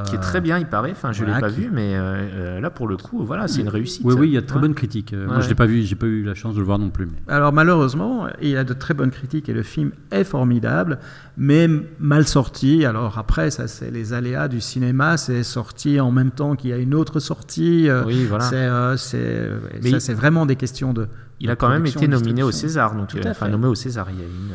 [0.07, 0.93] qui est très bien, il paraît.
[0.93, 3.69] Enfin, je ne l'ai pas vu, mais euh, là, pour le coup, voilà, c'est une
[3.69, 4.03] réussite.
[4.05, 5.13] Oui, oui, il y a de très bonnes critiques.
[5.13, 7.07] Moi, je l'ai pas vu, j'ai pas eu la chance de le voir non plus.
[7.07, 7.33] Mais...
[7.33, 10.99] Alors, malheureusement, il y a de très bonnes critiques et le film est formidable,
[11.37, 11.69] mais
[11.99, 12.85] mal sorti.
[12.85, 15.17] Alors après, ça, c'est les aléas du cinéma.
[15.17, 17.89] C'est sorti en même temps qu'il y a une autre sortie.
[18.07, 18.97] Oui, voilà.
[18.97, 19.51] C'est,
[19.91, 21.09] ça, c'est vraiment des questions de.
[21.45, 24.09] Il a quand même été nominé au César, donc enfin nommé au César.
[24.11, 24.55] Il y a une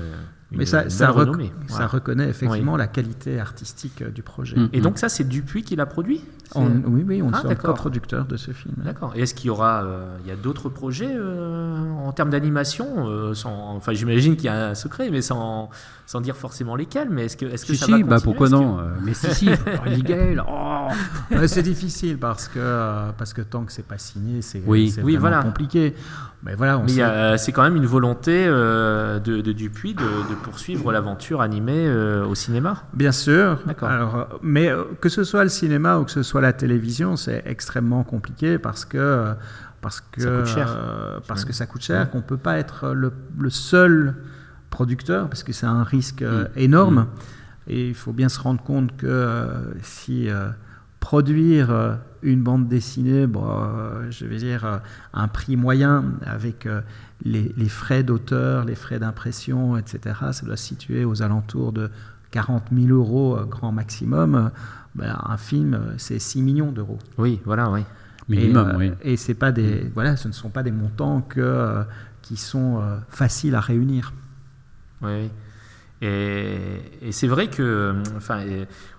[0.51, 4.57] mais ça, ça, reconnaît effectivement la qualité artistique euh, du projet.
[4.57, 4.69] Mm.
[4.73, 6.21] Et donc ça, c'est Dupuis qui l'a produit?
[6.55, 8.73] Oui, oui, on est coproducteur de ce film.
[8.77, 9.13] D'accord.
[9.15, 12.87] Et est-ce qu'il y aura, euh, il y a d'autres projets euh, en termes d'animation
[13.35, 15.69] Enfin, j'imagine qu'il y a un secret, mais sans,
[16.07, 17.09] sans dire forcément lesquels.
[17.11, 18.79] Mais est-ce que, est-ce que ça va bah pourquoi non?
[19.03, 19.49] Mais si, si,
[20.47, 20.87] oh
[21.45, 24.95] C'est difficile parce que, parce que tant que c'est pas signé, c'est oui.
[25.03, 25.43] oui, voilà.
[25.43, 25.93] compliqué.
[26.41, 31.85] Mais voilà, mais c'est quand même une volonté de, de, Dupuis de poursuivre l'aventure animée
[31.87, 33.59] euh, au cinéma Bien sûr.
[33.81, 37.15] Alors, euh, mais euh, que ce soit le cinéma ou que ce soit la télévision,
[37.15, 39.33] c'est extrêmement compliqué parce que
[39.81, 41.21] parce que ça coûte cher.
[41.27, 43.11] parce que ça coûte cher, qu'on peut pas être le,
[43.49, 44.15] seul
[44.69, 46.49] producteur parce que c'est un risque mm.
[46.57, 46.99] énorme.
[46.99, 47.07] Mm.
[47.71, 49.47] Et il faut bien se rendre compte que
[49.83, 50.27] si
[50.99, 53.47] produire une bande dessinée, bon,
[54.09, 54.81] je vais dire
[55.13, 56.67] un prix moyen avec
[57.23, 61.89] les, frais d'auteur, les frais d'impression, etc., ça doit se situer aux alentours de
[62.31, 64.51] 40 000 euros euh, grand maximum.
[64.95, 66.99] Ben, un film, euh, c'est 6 millions d'euros.
[67.17, 67.81] Oui, voilà, oui.
[68.27, 68.91] Minimum, et, oui.
[69.01, 69.91] Et c'est pas des, mm.
[69.93, 71.83] voilà, ce ne sont pas des montants que, euh,
[72.21, 74.13] qui sont faciles à réunir.
[75.01, 75.29] Oui.
[76.01, 78.43] Et, c'est vrai que, enfin,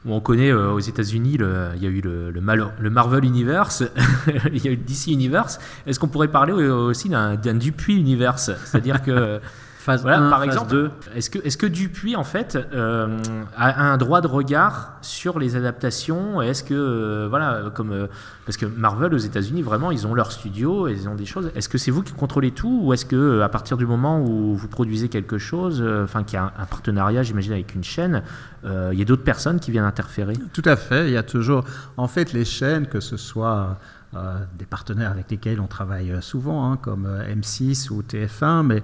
[0.04, 1.38] on connaît euh, aux États-Unis,
[1.76, 3.84] il y a eu le, le, Marvel Universe,
[4.52, 5.58] il y a eu le DC Universe.
[5.86, 8.50] Est-ce qu'on pourrait parler aussi d'un Dupuis Universe?
[8.64, 9.40] C'est-à-dire que
[9.98, 13.18] Phase par exemple, est-ce que, est que Dupuis, en fait, euh,
[13.56, 16.40] a un droit de regard sur les adaptations?
[16.42, 17.92] Est-ce que, euh, voilà, comme.
[17.92, 18.06] Euh,
[18.46, 21.50] parce que Marvel, aux États-Unis, vraiment, ils ont leur studio, ils ont des choses.
[21.54, 24.54] Est-ce que c'est vous qui contrôlez tout Ou est-ce que, à partir du moment où
[24.54, 28.22] vous produisez quelque chose, enfin, qu'il y a un, partenariat, j'imagine, avec une chaîne,
[28.64, 30.34] il y a d'autres personnes qui viennent interférer?
[30.52, 31.08] Tout à fait.
[31.08, 31.64] Il y a toujours.
[31.96, 33.78] En fait, les chaînes, que ce soit
[34.16, 38.66] euh, des partenaires avec lesquels on travaille euh, souvent, hein, comme euh, M6 ou TF1,
[38.66, 38.82] mais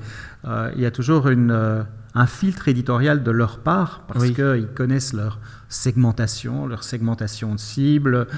[0.77, 5.41] il y a toujours une, un filtre éditorial de leur part, parce qu'ils connaissent leur
[5.69, 8.29] segmentation, leur segmentation de cible,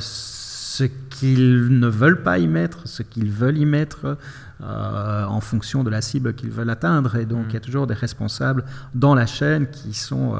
[0.00, 4.18] ce qu'ils ne veulent pas y mettre, ce qu'ils veulent y mettre.
[4.60, 7.14] en fonction de la cible qu'ils veulent atteindre.
[7.14, 7.62] Et donc, il y a mm.
[7.62, 10.34] toujours des responsables dans la chaîne qui sont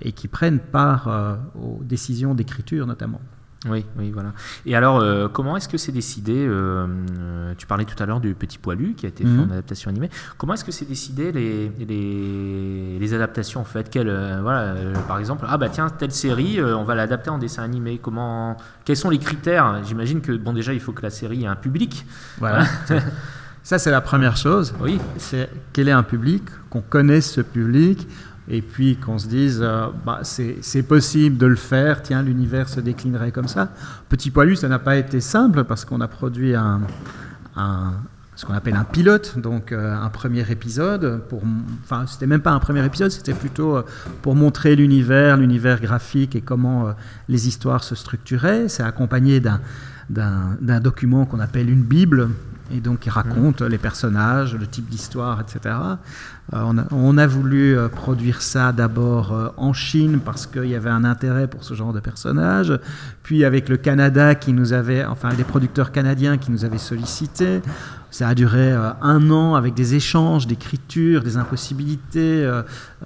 [0.00, 3.20] et qui prennent part aux décisions d'écriture notamment.
[3.68, 4.32] Oui, oui, voilà.
[4.64, 6.86] Et alors, euh, comment est-ce que c'est décidé euh,
[7.18, 9.50] euh, Tu parlais tout à l'heure du Petit Poilu qui a été fait mhm.
[9.50, 10.08] en adaptation animée.
[10.38, 11.70] Comment est-ce que c'est décidé les,
[12.98, 13.90] les, adaptations en fait?
[13.94, 14.74] Voilà,
[15.06, 17.98] Par exemple, ah bah tiens, telle série, on va l'adapter en dessin animé.
[17.98, 18.56] Comment
[18.86, 19.82] Quels sont les critères?
[19.84, 22.06] J'imagine que bon déjà, il faut que la série ait un public.
[22.38, 22.64] Voilà.
[23.62, 24.74] Ça, c'est la première chose.
[24.80, 24.98] Oui.
[25.18, 28.08] C'est quel est un public, qu'on connaisse ce public,
[28.50, 32.80] et puis qu'on se dise, euh, bah, c'est possible de le faire, tiens, l'univers se
[32.80, 33.72] déclinerait comme ça.
[34.08, 36.80] Petit Poilu, ça n'a pas été simple parce qu'on a produit un,
[38.34, 41.22] ce qu'on appelle un pilote, donc euh, un premier épisode.
[41.28, 41.42] Pour,
[41.84, 43.82] enfin, c'était même pas un premier épisode, c'était plutôt euh,
[44.20, 46.92] pour montrer l'univers, l'univers graphique et comment
[47.28, 48.68] les histoires se structuraient.
[48.68, 52.30] C'est accompagné d'un document qu'on appelle une Bible,
[52.72, 55.74] et donc qui raconte les personnages, le type d'histoire, etc.
[56.52, 60.90] Euh, on, a, voulu euh, produire ça d'abord euh, en Chine parce qu'il y avait
[60.90, 62.72] un intérêt pour ce genre de personnages,
[63.22, 67.60] puis avec le Canada qui nous avait, enfin les producteurs canadiens qui nous avaient sollicité.
[68.10, 72.44] Ça a duré un an avec des échanges, d'écriture, des impossibilités.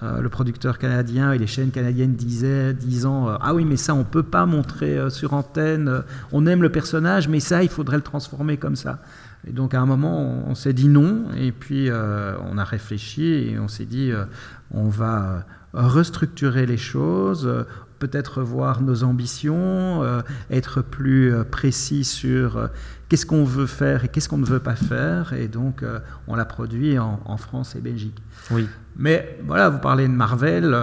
[0.01, 4.23] le producteur canadien et les chaînes canadiennes disaient, disant Ah oui, mais ça, on peut
[4.23, 6.03] pas montrer sur antenne.
[6.33, 8.99] On aime le personnage, mais ça, il faudrait le transformer comme ça.
[9.47, 13.25] Et donc à un moment, on, s'est dit non, et puis euh, on a réfléchi
[13.25, 14.25] et on s'est dit euh,
[14.71, 17.67] on va euh, restructurer les choses,
[17.99, 20.03] peut-être voir nos ambitions,
[20.51, 22.71] être plus précis sur
[23.09, 25.85] qu'est-ce qu'on veut faire et qu'est-ce qu'on ne veut pas faire, et donc
[26.27, 28.23] on l'a produit en, en, France et Belgique.
[28.51, 28.69] Oui.
[28.97, 30.77] Mais voilà, vous parlez de Marvel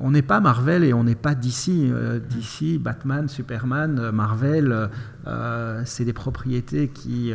[0.00, 1.68] on n'est pas Marvel et on n'est pas DC.
[1.68, 4.90] Euh, DC, Batman, Superman, euh, Marvel,
[5.26, 7.32] euh, c'est des propriétés qui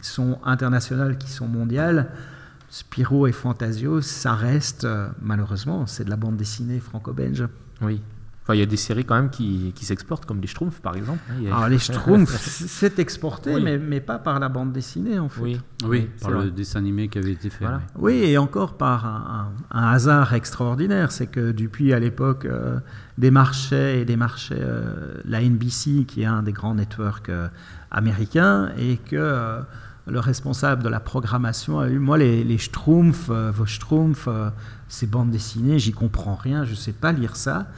[0.00, 2.10] sont internationales, qui sont mondiales.
[2.68, 4.86] Spirou et Fantasio, ça reste,
[5.20, 7.46] malheureusement, c'est de la bande dessinée franco-belge.
[7.82, 8.00] Oui.
[8.42, 10.96] Enfin, il y a des séries quand même qui, qui s'exportent, comme les Schtroumpfs par
[10.96, 11.20] exemple.
[11.30, 12.36] hein, a- Alors les Schtroumpfs,
[12.66, 13.62] c'est exporté, Oui.
[13.62, 15.40] mais, mais pas par la bande dessinée en fait.
[15.42, 16.44] Oui, Oui, c'est par vrai.
[16.46, 17.64] le dessin animé qui avait été fait.
[17.64, 17.80] Voilà.
[17.96, 18.14] oui.
[18.24, 22.80] Oui, et encore par un, hasard extraordinaire, c'est que depuis à l'époque euh,
[23.16, 27.46] démarchait et démarchait euh, la NBC, qui est un des grands networks euh,
[27.92, 29.60] américains, et que euh,
[30.06, 34.50] le responsable de la programmation a eu, moi, les, les Schtroumpfs, euh, vos Schtroumpfs, euh,
[34.88, 37.68] ces bandes dessinées, j'y comprends rien, je ne sais pas lire ça.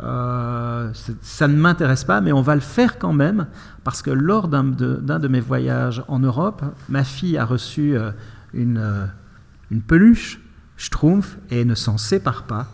[0.00, 3.46] Euh, ça ne m'intéresse pas, mais on va le faire quand même,
[3.82, 8.12] parce que lors d'un de, mes voyages en Europe, ma fille a reçu euh,
[8.54, 9.06] une, euh,
[9.70, 10.40] une peluche
[10.76, 12.66] Schtroumpf et ne s'en sépare pas.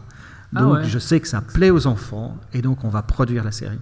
[0.55, 0.85] Ah Donc ouais.
[0.85, 3.81] je sais que ça plaît aux enfants, et donc on va produire la série.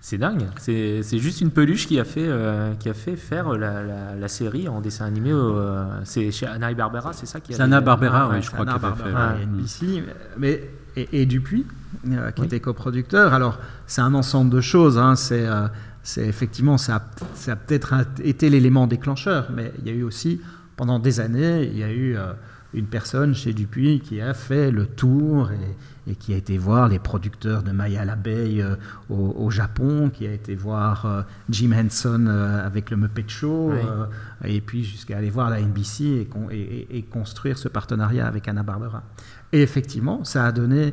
[0.00, 0.42] C'est dingue.
[0.58, 4.28] C'est juste une peluche qui a fait, euh, qui a fait faire la, la- la
[4.28, 5.30] série en dessin animé.
[5.32, 8.34] euh, c'est chez Anna Barbera, c'est ça qui a C'est Hanna-Barbera, Ah, ouais.
[8.36, 9.02] oui, je crois Anna qu'elle avait fait.
[9.12, 9.42] Barbera ouais.
[9.42, 10.04] et NBC,
[10.36, 11.64] mais, et, et Dupuis,
[12.10, 12.46] euh, qui Oui.
[12.46, 13.32] était coproducteur.
[13.34, 14.98] Alors, c'est un ensemble de choses.
[14.98, 15.68] hein, C'est euh,
[16.02, 16.96] c'est effectivement, ça
[17.48, 20.40] a, peut-être été l'élément déclencheur, mais il y a eu aussi,
[20.76, 22.34] pendant des années, il y a eu euh,
[22.74, 26.88] une personne chez Dupuis qui a fait le tour et, et qui a été voir
[26.90, 28.76] les producteurs de Maya l'abeille euh,
[29.08, 33.78] au, au Japon, qui a été voir Jim Henson avec le Muppet Show, Oui.
[34.56, 38.26] et puis jusqu'à aller voir la NBC et, con- et- et- et construire ce partenariat
[38.26, 39.02] avec Anna Barbera.
[39.52, 40.92] Et effectivement, ça a donné,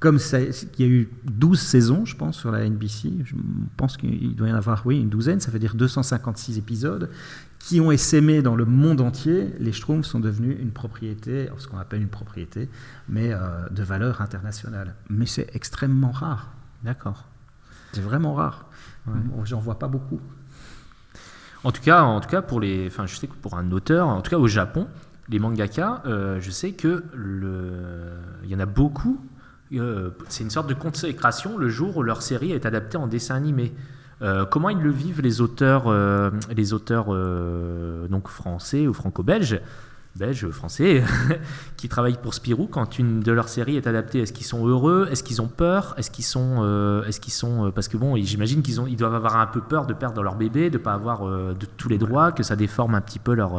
[0.00, 3.34] comme il y a eu 12 saisons, je pense, sur la NBC, je
[3.76, 7.10] pense qu'il doit y en avoir, oui, une douzaine, ça veut dire 256 épisodes,
[7.58, 9.52] qui ont essaimé dans le monde entier.
[9.60, 12.70] Les Schtroumpfs sont devenus une propriété, ce qu'on appelle une propriété,
[13.10, 14.94] mais euh, de valeur internationale.
[15.10, 16.54] Mais c'est extrêmement rare.
[16.82, 17.26] D'accord.
[17.92, 18.66] C'est vraiment rare.
[19.44, 20.20] J'en vois pas beaucoup.
[21.62, 24.08] En tout cas, en tout cas pour les, enfin, je sais que pour un auteur,
[24.08, 24.88] en tout cas au Japon,
[25.28, 29.20] les mangaka, euh, je sais que le, il y en a beaucoup.
[29.78, 33.36] Euh, c'est une sorte de consécration le jour où leur série est adaptée en dessin
[33.36, 33.72] animé.
[34.22, 37.06] Euh, comment ils le vivent les auteurs, euh, les auteurs
[38.08, 39.60] donc français ou franco-belges,
[40.16, 41.02] belges, français,
[41.76, 45.08] qui travaillent pour Spirou quand une de leurs séries est adaptée Est-ce qu'ils sont heureux?
[45.10, 45.94] Est-ce qu'ils ont peur?
[45.96, 49.36] Est-ce qu'ils sont, est-ce qu'ils sont, parce que bon, j'imagine qu'ils ont, ils doivent avoir
[49.36, 51.22] un peu peur de perdre leur bébé, de pas avoir
[51.76, 53.52] tous les droits, que ça déforme un petit peu leur.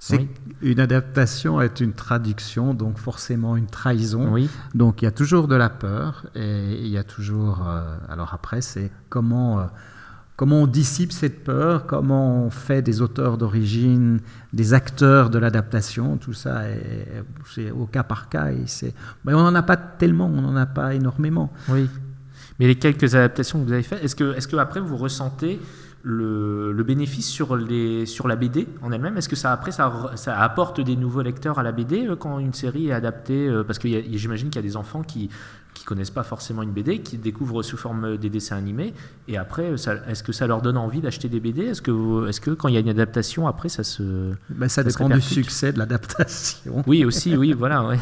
[0.00, 0.28] C'est oui.
[0.62, 4.32] une adaptation est une traduction, donc forcément une trahison.
[4.32, 4.48] Oui.
[4.74, 7.66] Donc il y a toujours de la peur et il y a toujours.
[7.68, 9.64] euh, alors après, c'est comment euh,
[10.36, 14.20] comment on dissipe cette peur, comment on fait des auteurs d'origine,
[14.52, 16.16] des acteurs de l'adaptation.
[16.16, 18.52] Tout ça, est- c'est au cas par cas.
[18.52, 18.94] Et c'est.
[19.24, 21.52] mais on n'en a pas tellement, on n'en a pas énormément.
[21.68, 21.90] Oui.
[22.60, 25.60] Mais les quelques adaptations que vous avez faites, est-ce que, est-ce que après vous ressentez
[26.02, 29.16] le, le bénéfice sur, les, sur la BD en elle-même?
[29.16, 29.90] Est-ce que ça après ça,
[30.38, 33.78] apporte des nouveaux lecteurs à la BD euh, quand une série est adaptée euh, Parce
[33.78, 35.30] que j'imagine qu'il y a des enfants qui
[35.74, 38.94] qui connaissent pas forcément une BD, qui découvrent sous forme des dessins animés,
[39.28, 42.50] et après, est-ce que ça leur donne envie d'acheter des BD Est-ce que, est-ce que
[42.50, 44.32] quand il y a une adaptation, après ça se...
[44.50, 46.82] Ben, ça dépend du succès de l'adaptation.
[46.86, 47.98] Oui, aussi, oui, voilà, ouais.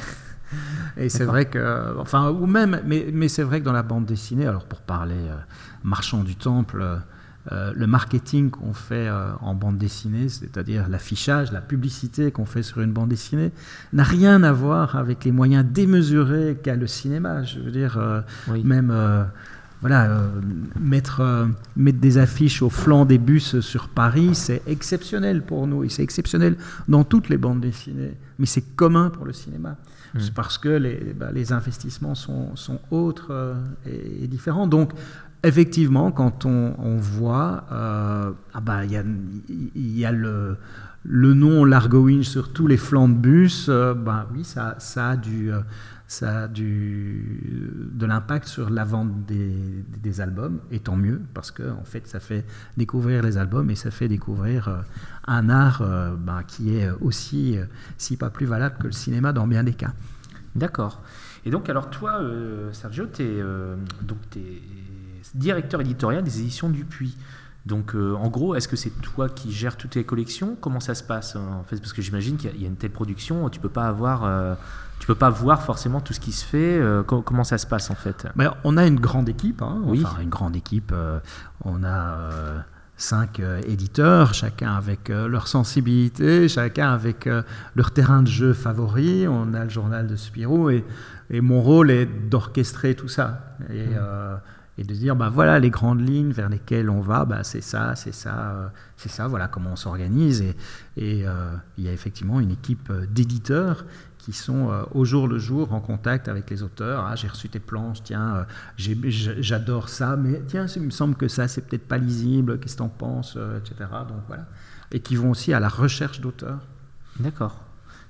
[0.96, 4.06] Et c'est vrai que, enfin, ou même, mais, mais c'est vrai que dans la bande
[4.06, 5.36] dessinée, alors pour parler euh,
[5.84, 7.00] marchand du temple,
[7.52, 12.62] euh, le marketing qu'on fait euh, en bande dessinée, c'est-à-dire l'affichage, la publicité qu'on fait
[12.62, 13.52] sur une bande dessinée,
[13.92, 17.44] n'a rien à voir avec les moyens démesurés qu'a le cinéma.
[17.44, 18.64] Je veux dire, euh, Oui.
[18.64, 18.92] même.
[19.80, 20.28] voilà, euh,
[20.80, 25.84] mettre, euh, mettre des affiches au flanc des bus sur Paris, c'est exceptionnel pour nous
[25.84, 26.56] et c'est exceptionnel
[26.88, 29.76] dans toutes les bandes dessinées, mais c'est commun pour le cinéma.
[30.14, 30.18] Mm.
[30.20, 33.54] C'est parce que les, bah, les investissements sont, sont autres euh,
[33.86, 34.66] et, et différents.
[34.66, 34.92] Donc,
[35.46, 39.04] effectivement, quand on, voit, euh, ah bah, il y a,
[39.74, 40.56] y a le,
[41.04, 45.52] nom Largo Winch sur tous les flancs de bus, bah, oui, ça, a du.
[45.52, 45.60] euh,
[46.08, 51.64] ça a du, de l'impact sur la vente des, albums, et tant mieux, parce que
[51.68, 52.44] en fait, ça fait
[52.76, 54.84] découvrir les albums et ça fait découvrir
[55.26, 55.82] un art
[56.16, 57.58] ben, qui est aussi,
[57.98, 59.92] si pas plus valable que le cinéma dans bien des cas.
[60.54, 61.02] D'accord.
[61.44, 62.20] Et donc, alors toi,
[62.70, 63.42] Sergio, tu es,
[64.02, 64.62] donc t'es
[65.34, 67.16] directeur éditorial des éditions Dupuis.
[67.66, 70.56] Donc, euh, en gros, est-ce que c'est toi qui gères toutes les collections?
[70.60, 71.78] Comment ça se passe euh, en fait?
[71.80, 74.54] Parce que j'imagine qu'il y, a- une telle production, tu peux pas avoir, euh,
[75.00, 76.78] tu peux pas voir forcément tout ce qui se fait.
[76.78, 78.28] euh, co- comment ça se passe en fait?
[78.36, 80.02] Mais on a une grande équipe, hein, Oui.
[80.06, 80.94] enfin une grande équipe.
[81.64, 82.64] on a
[82.98, 87.28] cinq éditeurs, chacun avec leur sensibilité, chacun avec
[87.74, 89.26] leur terrain de jeu favori.
[89.28, 90.84] On a le journal de Spirou et,
[91.30, 94.36] et mon rôle est d'orchestrer tout ça et, euh,
[94.78, 97.94] et de dire bah voilà les grandes lignes vers lesquelles on va, bah c'est ça,
[97.96, 99.26] c'est ça, euh, c'est ça.
[99.26, 100.42] Voilà comment on s'organise
[100.96, 103.84] et, euh, il y a effectivement une équipe euh, d'éditeurs
[104.18, 107.06] qui sont au jour le jour en contact avec les auteurs.
[107.06, 108.44] Ah, j'ai reçu tes planches, tiens,
[108.76, 112.78] j'adore ça, mais tiens, il me semble que ça, c'est peut-être pas lisible, qu'est-ce que
[112.78, 113.88] t'en penses, etc.
[114.08, 114.46] Donc voilà.
[114.90, 116.58] Et qui vont aussi à la recherche d'auteurs.
[117.20, 117.62] D'accord.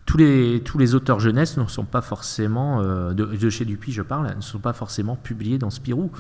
[0.07, 2.81] Tous les, tous les auteurs jeunesse ne sont pas forcément,
[3.13, 6.11] de chez Dupuis je parle, ne sont pas forcément publiés dans Spirou.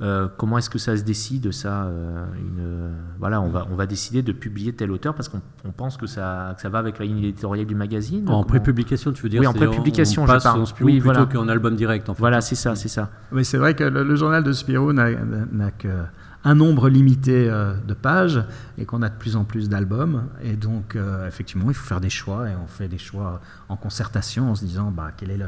[0.00, 3.76] Euh, comment est-ce que ça se décide ça euh, une, euh, Voilà, on va, on
[3.76, 6.78] va décider de publier tel auteur parce qu'on on pense que ça, que ça va
[6.80, 8.22] avec la ligne éditoriale du magazine.
[8.24, 10.64] En Comment- prépublication, tu veux dire Oui, en prépublication, on je parle.
[10.80, 11.26] oui, plutôt voilà.
[11.26, 12.18] qu'en album direct, en fait.
[12.20, 13.10] Voilà, c'est ça, c'est ça.
[13.30, 15.10] Mais c'est vrai que le, le journal de Spirou n'a
[15.52, 18.42] n'a qu'un nombre limité euh, de pages
[18.78, 20.24] et qu'on a de plus en plus d'albums.
[20.42, 23.76] Et donc, euh, effectivement, il faut faire des choix et on fait des choix en
[23.76, 25.46] concertation en se disant bah, quel, est le,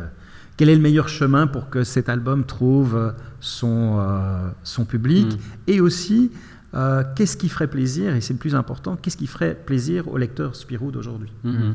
[0.57, 5.27] quel est le meilleur chemin pour que cet album trouve euh, son, euh, son public
[5.35, 5.39] Mm.
[5.69, 6.31] et aussi
[6.75, 10.19] euh, qu'est-ce qui ferait plaisir, et c'est le plus important, qu'est-ce qui ferait plaisir au
[10.19, 11.33] lecteur Spirou d'aujourd'hui.
[11.45, 11.75] Mhm.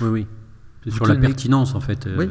[0.00, 0.26] Oui, oui.
[0.86, 2.30] Vous sur la pertinence, en fait, euh, Oui.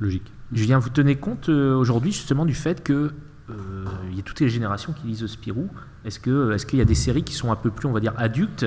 [0.00, 0.30] logique.
[0.52, 3.10] Julien, vous tenez compte euh, aujourd'hui justement du fait que
[3.50, 5.68] euh, il y a toutes les générations qui lisent Spirou.
[6.04, 8.00] Est-ce que est-ce qu'il y a des séries qui sont un peu plus, on va
[8.00, 8.66] dire, adultes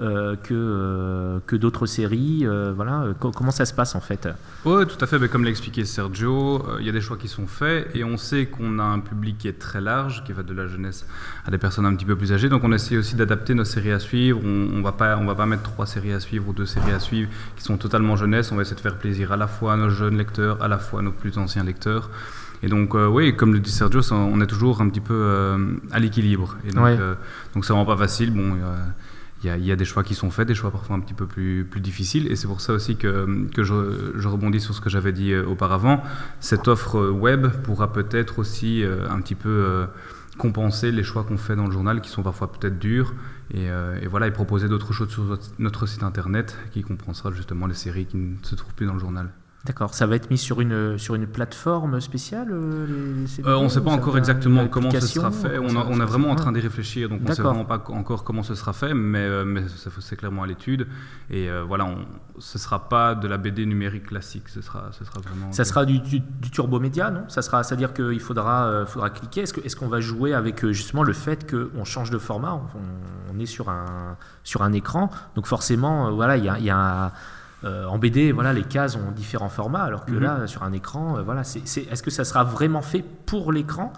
[0.00, 4.28] que euh, que d'autres séries euh, Voilà, euh, co- comment ça se passe en fait?
[4.64, 5.18] Oui, tout à fait.
[5.18, 8.02] Ben, comme l'a expliqué Sergio, euh, il y a des choix qui sont faits et
[8.04, 11.06] on sait qu'on a un public qui est très large, qui va de la jeunesse
[11.46, 12.48] à des personnes un petit peu plus âgées.
[12.48, 14.40] Donc on essaie aussi d'adapter nos séries à suivre.
[14.44, 16.92] On ne va, pas- on va pas mettre trois séries à suivre ou deux séries
[16.92, 18.50] à suivre qui sont totalement jeunesse.
[18.52, 20.78] On va essayer de faire plaisir à la fois à nos jeunes lecteurs, à la
[20.78, 22.08] fois à nos plus anciens lecteurs.
[22.62, 25.56] Et donc, euh, oui, comme le dit Sergio, on est toujours un petit peu euh,
[25.92, 26.56] à l'équilibre.
[26.68, 26.96] Et donc, Ouais.
[27.00, 27.14] euh,
[27.54, 28.32] donc c'est vraiment pas facile.
[28.34, 28.76] Bon, euh,
[29.42, 31.64] il y, a, des choix qui sont faits, des choix parfois un petit peu plus,
[31.64, 32.30] plus difficiles.
[32.30, 35.46] Et c'est pour ça aussi que, que je, rebondis sur ce que j'avais dit euh,
[35.46, 36.02] auparavant.
[36.40, 39.86] Cette offre euh, web pourra peut-être aussi euh, un petit peu
[40.36, 43.14] compenser les choix qu'on fait dans le journal, qui sont parfois peut-être durs.
[43.52, 47.74] Et, et voilà, et proposer d'autres choses sur notre site internet qui compensera justement les
[47.74, 49.30] séries qui ne se trouvent plus dans le journal.
[49.66, 52.86] D'accord, ça va être mis sur une sur une plateforme spéciale euh,
[53.26, 55.58] les- Euh, on ne sait pas encore exactement comment ce sera fait.
[55.58, 57.82] On, a- on est vraiment en train d'y réfléchir, donc on ne sait vraiment pas
[57.88, 59.64] encore comment ce sera fait, mais, euh, mais
[60.00, 60.86] c'est clairement à l'étude.
[61.28, 61.98] Et euh, voilà, on,
[62.38, 65.52] ce ne sera pas de la BD numérique classique, ce sera, ce sera vraiment...
[65.52, 67.24] Ça sera du, du, du turbo média, non?
[67.28, 69.42] Ça sera, c'est-à-dire qu'il faudra, faudra cliquer.
[69.42, 72.54] Est-ce qu'on va jouer avec justement le fait qu'on change de format?
[72.54, 76.64] On, on est sur un, sur un écran, donc forcément, voilà, il y a, il
[76.64, 77.12] y a,
[77.64, 80.20] euh, en BD, voilà, les cases ont différents formats, alors que Mhm.
[80.20, 83.92] là, sur un écran, euh, voilà, est-ce que ça sera vraiment fait pour l'écran,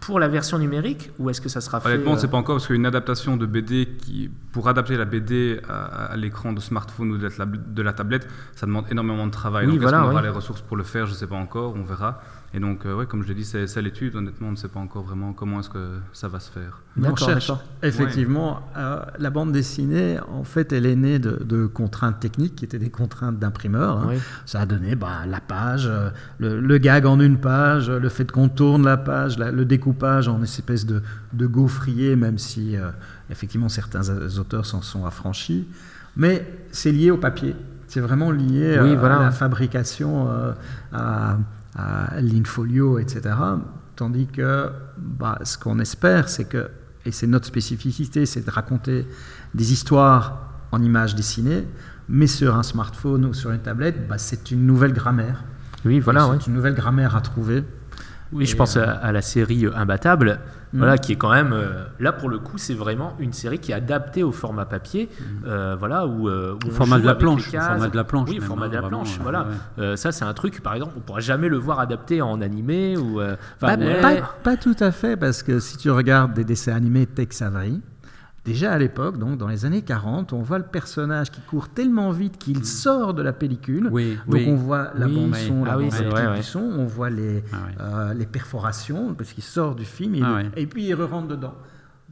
[0.00, 2.28] pour la version numérique, ou est-ce que ça sera fait Honnêtement, on ne euh, sait
[2.28, 6.52] pas encore parce qu'une adaptation de BD qui, pour adapter la BD à, à l'écran
[6.52, 9.66] de smartphone ou de la, de la tablette, ça demande énormément de travail.
[9.66, 10.26] Oui, Donc, voilà, est-ce qu'on aura oui.
[10.28, 11.06] les ressources pour le faire?
[11.06, 12.20] Je ne sais pas encore, on verra.
[12.54, 14.16] Et donc, euh, ouais, comme je l'ai dit, c'est à l'étude.
[14.16, 16.80] Honnêtement, on ne sait pas encore vraiment comment est-ce que ça va se faire.
[16.96, 17.52] On D'accord, cherche.
[17.82, 22.64] Effectivement, euh, la bande dessinée, en fait, elle est née de, de contraintes techniques qui
[22.64, 23.98] étaient des contraintes d'imprimeur.
[23.98, 24.06] hein.
[24.10, 24.16] Oui.
[24.46, 28.30] Ça a donné bah, la page, euh, le, le gag en une page, le fait
[28.32, 31.02] qu'on tourne la page, la- le découpage en espèce de,
[31.34, 32.88] de gaufrier, même si euh,
[33.30, 35.68] effectivement certains auteurs s'en sont affranchis.
[36.16, 37.54] Mais c'est lié au papier.
[37.88, 40.52] C'est vraiment lié Oui, voilà, à la fabrication, euh,
[40.92, 41.36] à,
[41.78, 43.34] à l'infolio, etc.
[43.96, 46.70] Tandis que bah, ce qu'on espère, c'est que,
[47.04, 49.06] et c'est notre spécificité, c'est de raconter
[49.54, 51.66] des histoires en images dessinées,
[52.08, 55.44] mais sur un smartphone ou sur une tablette, bah, c'est une nouvelle grammaire.
[55.84, 56.36] Oui, voilà, c'est ouais.
[56.48, 57.64] une nouvelle grammaire à trouver.
[58.32, 60.40] Oui, je pense euh, à, la série Imbattable,
[60.72, 60.78] Mm.
[60.78, 63.72] voilà, qui est quand même euh, là pour le coup, c'est vraiment une série qui
[63.72, 65.08] est adaptée au format papier,
[65.46, 67.66] euh, voilà, où, euh, où Au on format de la planche, au cases.
[67.68, 69.40] format de la planche Oui, format hein, de la vraiment, planche, voilà.
[69.42, 69.46] ouais.
[69.84, 72.96] Euh, ça, c'est un truc, par exemple, on pourra jamais le voir adapté en animé
[72.96, 73.20] ou.
[73.20, 74.00] euh, ouais.
[74.02, 77.80] pas- pas tout à fait, parce que si tu regardes des dessins animés Tex Avery,
[78.48, 82.10] déjà à l'époque, donc dans les années 40, on voit le personnage qui court tellement
[82.10, 83.88] vite qu'il sort de la pellicule.
[83.92, 84.46] Oui, donc oui.
[84.48, 87.44] on voit la Oui, bande son, la Ah bande vrai, du son, on voit les,
[87.52, 91.28] Ah euh, les perforations, parce qu'il sort du film, et, Ah et puis il rentre
[91.28, 91.54] dedans.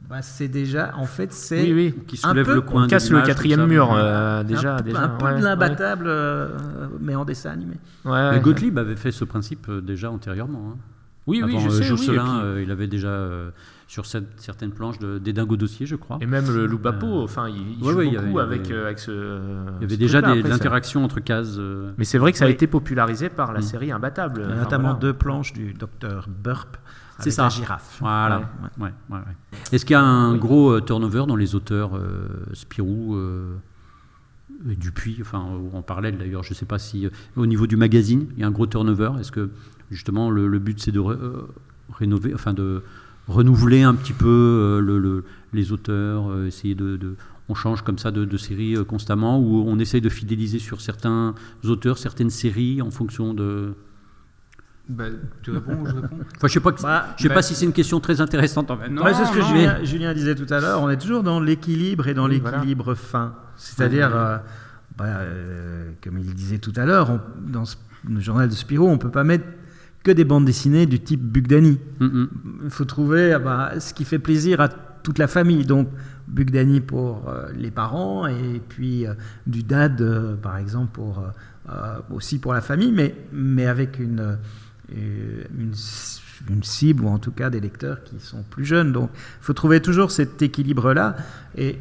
[0.09, 1.95] Bah, c'est déjà, en fait, c'est Oui, oui.
[2.07, 4.83] Qui un soulève peu- le coin On casse le quatrième mur euh, déjà, un, peu-
[4.83, 5.03] déjà.
[5.03, 5.41] un peu ouais, de ouais.
[5.41, 6.49] l'imbattable, euh,
[7.01, 7.75] mais en dessin animé.
[8.05, 8.39] Ouais, Mais.
[8.39, 10.73] Gottlieb avait fait ce principe euh, déjà antérieurement.
[10.73, 10.77] hein.
[11.25, 11.91] Oui, oui, je euh, sais.
[11.91, 13.49] oui, puis- euh, il avait déjà euh,
[13.87, 16.17] sur cette- certaines planches de- des dingos dossiers, je crois.
[16.19, 18.85] et même le Loupapo, Euh, enfin, il, il ouais, joue ouais, beaucoup il avec, euh,
[18.85, 19.39] avec ce.
[19.77, 21.55] Il y avait déjà des, Après, interactions entre cases.
[21.57, 23.63] euh, Mais c'est vrai que ça a été popularisé par la Mm.
[23.63, 24.43] série Imbattable.
[24.45, 24.99] Enfin, notamment voilà.
[24.99, 26.75] deux planches du docteur Burp
[27.19, 27.43] C'est ça.
[27.43, 27.97] la girafe.
[28.01, 28.39] Voilà.
[28.39, 28.85] Ouais.
[28.87, 29.57] Ouais, ouais, ouais.
[29.71, 33.55] Est-ce qu'il y a un gros euh, turnover dans les auteurs euh, Spirou euh,
[34.69, 37.67] et Dupuis, enfin, ou en parallèle d'ailleurs, je ne sais pas si euh, au niveau
[37.67, 39.11] du magazine, il y a un gros turnover.
[39.19, 39.49] Est-ce que
[39.91, 41.47] justement le, le but c'est de ré- euh,
[41.93, 42.83] rénover, enfin de
[43.27, 45.23] renouveler un petit peu euh, le- le-
[45.53, 47.15] les auteurs, euh, essayer de, de-
[47.49, 50.81] on change comme ça de, de série euh, constamment ou on essaye de fidéliser sur
[50.81, 51.33] certains
[51.65, 53.73] auteurs, certaines séries en fonction de.
[54.89, 55.05] Bah,
[55.43, 56.17] tu réponds ou je réponds?
[56.37, 58.21] Enfin, je sais pas, que- Bah, je sais bah, pas si c'est une question très
[58.21, 58.89] intéressante en fait.
[58.89, 61.39] Non, c'est ce que non, Julien, Julien disait tout à l'heure, on est toujours dans
[61.41, 62.57] l'équilibre et dans Oui, voilà.
[62.57, 63.33] l'équilibre fin.
[63.57, 64.37] C'est-à-dire, euh,
[64.97, 67.75] bah, euh, comme il disait tout à l'heure, dans ce-
[68.09, 69.45] le journal de Spirou, on ne peut pas mettre
[70.03, 71.79] que des bandes dessinées du type Bugdani.
[71.99, 72.25] Mm.
[72.65, 75.65] Il faut trouver ah bah, ce qui fait plaisir à toute la famille.
[75.65, 75.89] Donc,
[76.27, 79.13] Bugdani pour euh, les parents et puis euh,
[79.45, 81.23] du dad, euh, par exemple, pour,
[82.11, 84.37] aussi pour la famille, mais, mais avec une,
[84.89, 85.73] une,
[86.49, 88.91] une cible ou en tout cas des lecteurs qui sont plus jeunes.
[88.93, 91.15] Donc, il faut trouver toujours cet équilibre-là.
[91.57, 91.77] Et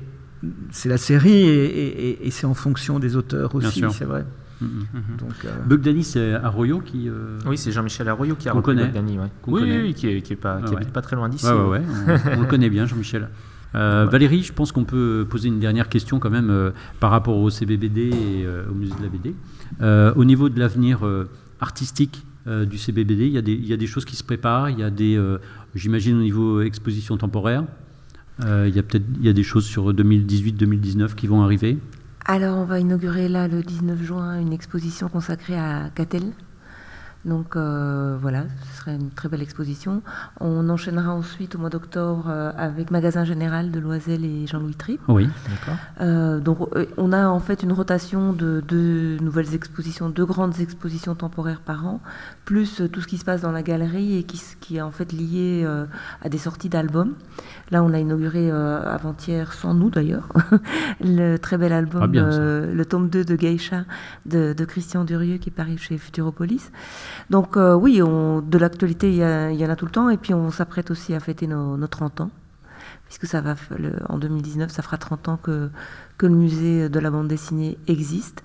[0.71, 4.25] c'est la série et, et- c'est en fonction des auteurs aussi, c'est vrai.
[4.61, 7.09] Donc, euh, Bugdani, c'est Arroyo qui.
[7.09, 8.87] euh, Oui, c'est Jean-Michel Arroyo qui a Qu'on repris connaît.
[8.87, 9.27] Bogdani, ouais.
[9.43, 9.77] Qu'on Oui, connaît.
[9.79, 10.77] oui, oui, qui, est, qui, est pas, qui Ah ouais.
[10.77, 11.45] habite pas très loin d'ici.
[11.47, 11.83] Ouais, ouais, ouais,
[12.35, 13.29] on, on le connaît bien, Jean-Michel.
[13.75, 17.37] Euh, Valérie, je pense qu'on peut poser une dernière question quand même euh, par rapport
[17.37, 18.13] au CBBD et
[18.47, 19.35] euh, au musée de la BD.
[19.83, 21.29] Euh, au niveau de l'avenir euh,
[21.61, 24.25] artistique euh, du CBBD, il y, a des, il y a des choses qui se
[24.25, 25.39] préparent, il y a des, euh,
[25.75, 27.65] j'imagine au niveau exposition temporaire,
[28.45, 31.77] euh, il y a peut-être il y a des choses sur 2018-2019 qui vont arriver.
[32.29, 36.33] Alors, on va inaugurer là le 19 juin une exposition consacrée à Catel.
[37.27, 40.01] Donc euh, voilà, ce serait une très belle exposition.
[40.41, 45.01] On enchaînera ensuite au mois d'octobre euh, avec Magasin Général de Loisel et Jean-Louis Tripp.
[45.09, 45.29] Oui.
[45.49, 45.75] D'accord.
[46.01, 46.59] Euh, donc
[46.97, 51.85] on a en fait une rotation de deux nouvelles expositions, deux grandes expositions temporaires par
[51.87, 52.01] an,
[52.45, 55.67] plus tout ce qui se passe dans la galerie et qui, est en fait lié
[56.23, 57.15] à des sorties d'albums.
[57.73, 60.29] Là on a inauguré euh, avant-hier, sans nous d'ailleurs,
[61.01, 63.85] le très bel album, Ah, bien, euh, le tome 2 de Geisha
[64.25, 66.71] de, de Christian Durieux qui paru chez Futuropolis.
[67.31, 69.17] Donc euh, oui, on, de l'actualité il
[69.61, 71.87] y, en a tout le temps et puis on s'apprête aussi à fêter nos, nos
[71.89, 72.31] 30 ans
[73.07, 75.69] puisque ça va le- en 2019, ça fera 30 ans que,
[76.19, 78.43] que le musée de la bande dessinée existe.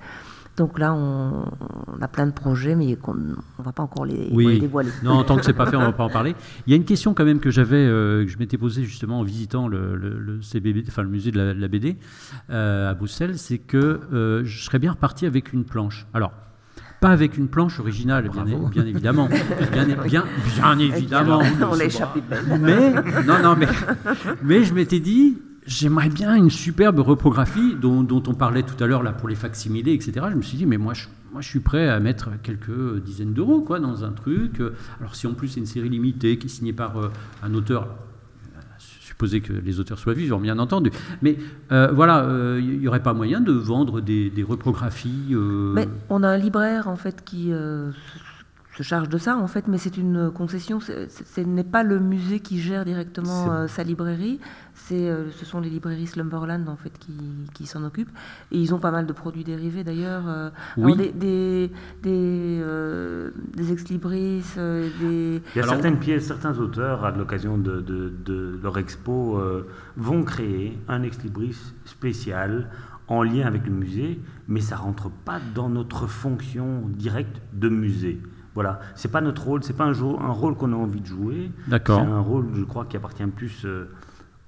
[0.57, 1.45] Donc là, on,
[1.97, 4.29] on a plein de projets, mais qu'on- on ne va pas encore les,
[4.59, 4.89] dévoiler.
[5.01, 6.35] Non, tant que c'est pas fait, on va pas en parler.
[6.67, 9.19] Il y a une question quand même que j'avais, euh, que je m'étais posée justement
[9.19, 11.97] en visitant le, le- le CBB, enfin le musée de la, de la BD
[12.49, 16.05] euh, à Bruxelles, c'est que euh, je serais bien reparti avec une planche.
[16.13, 16.31] Alors.
[16.99, 18.45] Pas avec une planche originale, bien,
[18.85, 19.27] évidemment.
[19.27, 20.25] Bien, bien,
[20.55, 21.41] bien évidemment.
[21.71, 22.45] on l'a échappé belle.
[22.61, 22.91] Mais,
[23.23, 23.65] non, non, mais,
[24.43, 28.87] mais je m'étais dit, j'aimerais bien une superbe reprographie dont, dont on parlait tout à
[28.87, 30.25] l'heure là pour les facsimilés, etc.
[30.31, 33.33] Je me suis dit, mais moi, je, moi, je suis prêt à mettre quelques dizaines
[33.33, 34.61] d'euros quoi dans un truc.
[34.99, 37.09] Alors, si en plus c'est une série limitée qui est signée par euh,
[37.43, 37.83] un auteur.
[37.83, 40.89] euh, Supposer que les auteurs soient vivants, bien entendu.
[41.21, 41.37] Mais
[41.71, 45.27] euh, voilà, euh, il n'y aurait pas moyen de vendre des, des reprographies.
[45.31, 47.91] euh, Mais on a un libraire en fait qui euh,
[48.77, 50.79] se- charge de ça en fait, mais c'est une concession.
[50.79, 54.39] Ce n'est pas le musée qui gère directement euh, sa librairie.
[54.91, 57.13] C'est, euh, ce sont les librairies Slumberland en fait qui,
[57.53, 58.11] qui s'en occupent.
[58.51, 60.23] Et ils ont pas mal de produits dérivés d'ailleurs.
[60.27, 60.91] euh, Oui.
[60.91, 61.71] alors, des des,
[62.03, 67.11] des, euh, des ex-libris, euh, des Il y a Alors- certaines pièces, certains auteurs, à
[67.11, 69.65] l'occasion de, de- de leur expo, euh,
[69.95, 72.67] vont créer un ex libris spécial
[73.07, 74.19] en lien avec le musée,
[74.49, 78.21] mais ça rentre pas dans notre fonction directe de musée.
[78.55, 79.93] Voilà, c'est pas notre rôle, c'est pas un,
[80.33, 81.49] rôle qu'on a envie de jouer.
[81.67, 82.01] D'accord.
[82.01, 83.89] C'est un rôle, je crois, qui appartient plus euh,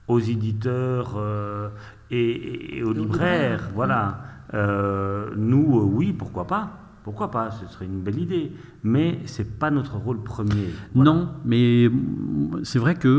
[0.08, 1.70] aux éditeurs euh,
[2.12, 3.70] et, aux libraires.
[3.74, 4.20] Voilà.
[4.54, 6.80] Euh, nous, euh, oui, pourquoi pas?
[7.04, 7.52] Pourquoi pas?
[7.52, 8.52] Ce serait une belle idée.
[8.82, 10.70] Mais c'est pas notre rôle premier.
[10.94, 11.12] Voilà.
[11.12, 13.10] Non, mais mm, c'est vrai qu'il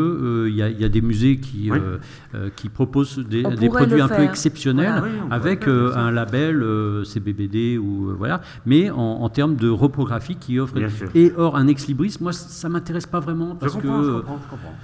[0.49, 1.79] il y, a- il y a des musées qui, Oui.
[1.83, 1.99] euh,
[2.35, 5.99] euh, qui proposent des, produits un peu exceptionnels Voilà, oui, avec euh, sûr.
[5.99, 10.75] un label euh, CBBD ou euh, voilà, mais en, en termes de reprographie qui offre.
[10.77, 11.09] Bien sûr.
[11.15, 14.11] Et or un ex libris, moi ça m'intéresse pas vraiment Je parce comprends, que je
[14.13, 14.75] comprends, je comprends.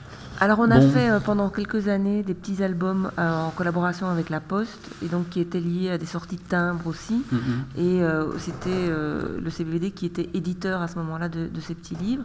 [0.40, 0.90] Alors on a Bon.
[0.90, 5.08] fait euh, pendant quelques années des petits albums euh, en collaboration avec La Poste et
[5.08, 7.22] donc qui étaient liés à des sorties de timbres aussi.
[7.30, 7.64] Mm, mm.
[7.76, 11.94] Et euh, c'était le CBVD qui était éditeur à ce moment-là de, de ces petits
[11.96, 12.24] livres.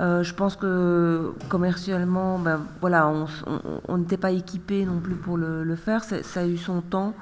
[0.00, 3.12] Je pense que commercialement, ben, voilà,
[3.88, 6.02] on n'était pas équipé non plus pour le, le faire.
[6.02, 7.14] Ça a eu son temps.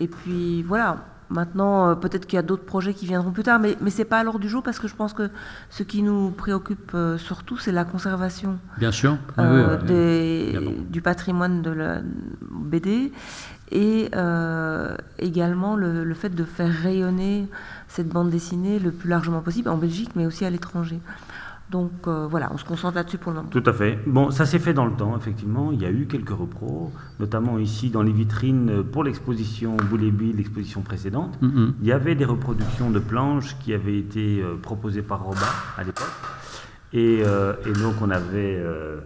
[0.00, 0.96] Et puis voilà.
[1.32, 4.04] Maintenant, euh, peut-être qu'il y a d'autres projets qui viendront plus tard, mais, mais c'est
[4.04, 5.30] pas à l'ordre du jour parce que je pense que
[5.70, 10.70] ce qui nous préoccupe euh, surtout, c'est la conservation bien sûr, oui, euh, oui, évidemment.
[10.90, 12.00] du patrimoine de la
[12.42, 13.12] BD
[13.70, 17.48] et euh, également le, le fait de faire rayonner
[17.88, 21.00] cette bande dessinée le plus largement possible en Belgique mais aussi à l'étranger.
[21.72, 23.48] Donc euh, voilà, on se concentre là-dessus pour le moment.
[23.48, 23.98] Tout à fait.
[24.06, 25.72] Bon, ça s'est fait dans le temps, effectivement.
[25.72, 30.82] Il y a eu quelques repros, notamment ici dans les vitrines pour l'exposition Boulébi, l'exposition
[30.82, 31.40] précédente.
[31.40, 31.74] Mm, mm.
[31.80, 35.40] Il y avait des reproductions de planches qui avaient été euh, proposées par Robin
[35.78, 36.12] à l'époque.
[36.92, 39.00] Et, euh, et donc on avait euh,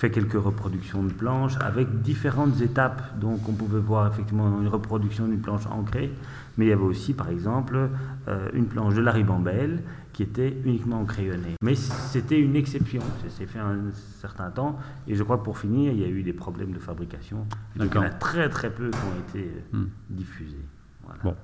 [0.00, 3.02] fait quelques reproductions de planches avec différentes étapes.
[3.20, 6.10] Donc on pouvait voir effectivement une reproduction d'une planche ancrée,
[6.56, 7.90] mais il y avait aussi par exemple
[8.26, 9.82] euh, une planche de la ribambelle
[10.20, 11.54] qui était uniquement crayonnée.
[11.62, 13.90] Mais c'était une exception, ça s'est fait un
[14.20, 14.76] certain temps,
[15.08, 17.46] et je crois que pour finir, il y a eu des problèmes de fabrication.
[17.76, 19.86] Donc il y en a très très peu qui ont été euh, Hmm.
[20.10, 20.66] diffusés.
[21.04, 21.20] Voilà.
[21.24, 21.36] Bon.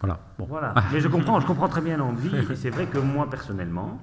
[0.00, 0.20] Voilà.
[0.38, 0.44] Bon.
[0.46, 0.74] Voilà.
[0.92, 2.34] Mais je comprends, je comprends très bien l'envie.
[2.50, 4.00] Et c'est vrai que moi, personnellement,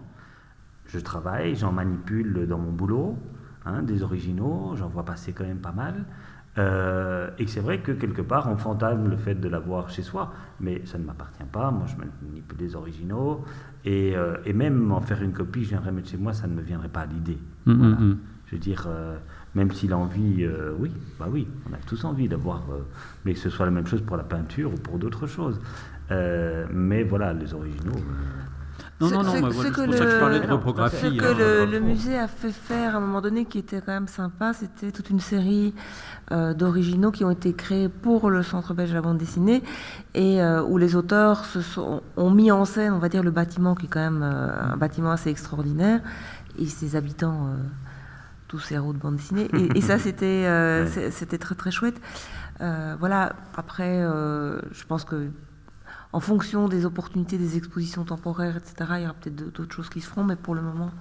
[0.87, 3.17] je travaille, j'en manipule dans mon boulot,
[3.65, 6.05] hein, des originaux, j'en vois passer quand même pas mal.
[6.57, 10.33] Euh, et c'est vrai que quelque part, on fantasme le fait de l'avoir chez soi,
[10.59, 11.71] mais ça ne m'appartient pas.
[11.71, 13.45] Moi, je manipule des originaux.
[13.85, 16.53] Et, euh, et même en faire une copie, je viendrais mettre chez moi, ça ne
[16.53, 17.37] me viendrait pas à l'idée.
[17.65, 17.95] Mm, Voilà.
[17.95, 18.17] mm, mm.
[18.47, 19.17] Je veux dire, euh,
[19.55, 22.79] même si l'envie, euh, oui, bah oui, on a tous envie d'avoir, euh,
[23.25, 25.59] mais que ce soit la même chose pour la peinture ou pour d'autres choses.
[26.09, 27.93] Mais voilà, les originaux.
[29.01, 31.33] Non, Ce- non, non, ce- moi, ce voilà, que je Ce hein.
[31.37, 34.53] le, le musée a fait faire à un moment donné qui était quand même sympa,
[34.53, 35.73] c'était toute une série
[36.31, 39.63] euh, d'originaux qui ont été créés pour le Centre belge de la bande dessinée
[40.13, 43.31] et euh, où les auteurs se sont, ont mis en scène, on va dire, le
[43.31, 45.99] bâtiment qui est quand même euh, un bâtiment assez extraordinaire
[46.59, 47.55] et ses habitants, euh,
[48.47, 49.47] tous héros de bande dessinée.
[49.57, 50.89] Et, et ça, c'était euh, Ouais.
[50.89, 51.99] c'est- c'était très très chouette.
[52.61, 55.27] Euh, voilà, après, euh, je pense que
[56.13, 60.01] en fonction des opportunités des expositions temporaires, etc., il y aura peut-être d'autres choses qui
[60.01, 60.91] se feront, mais pour le moment,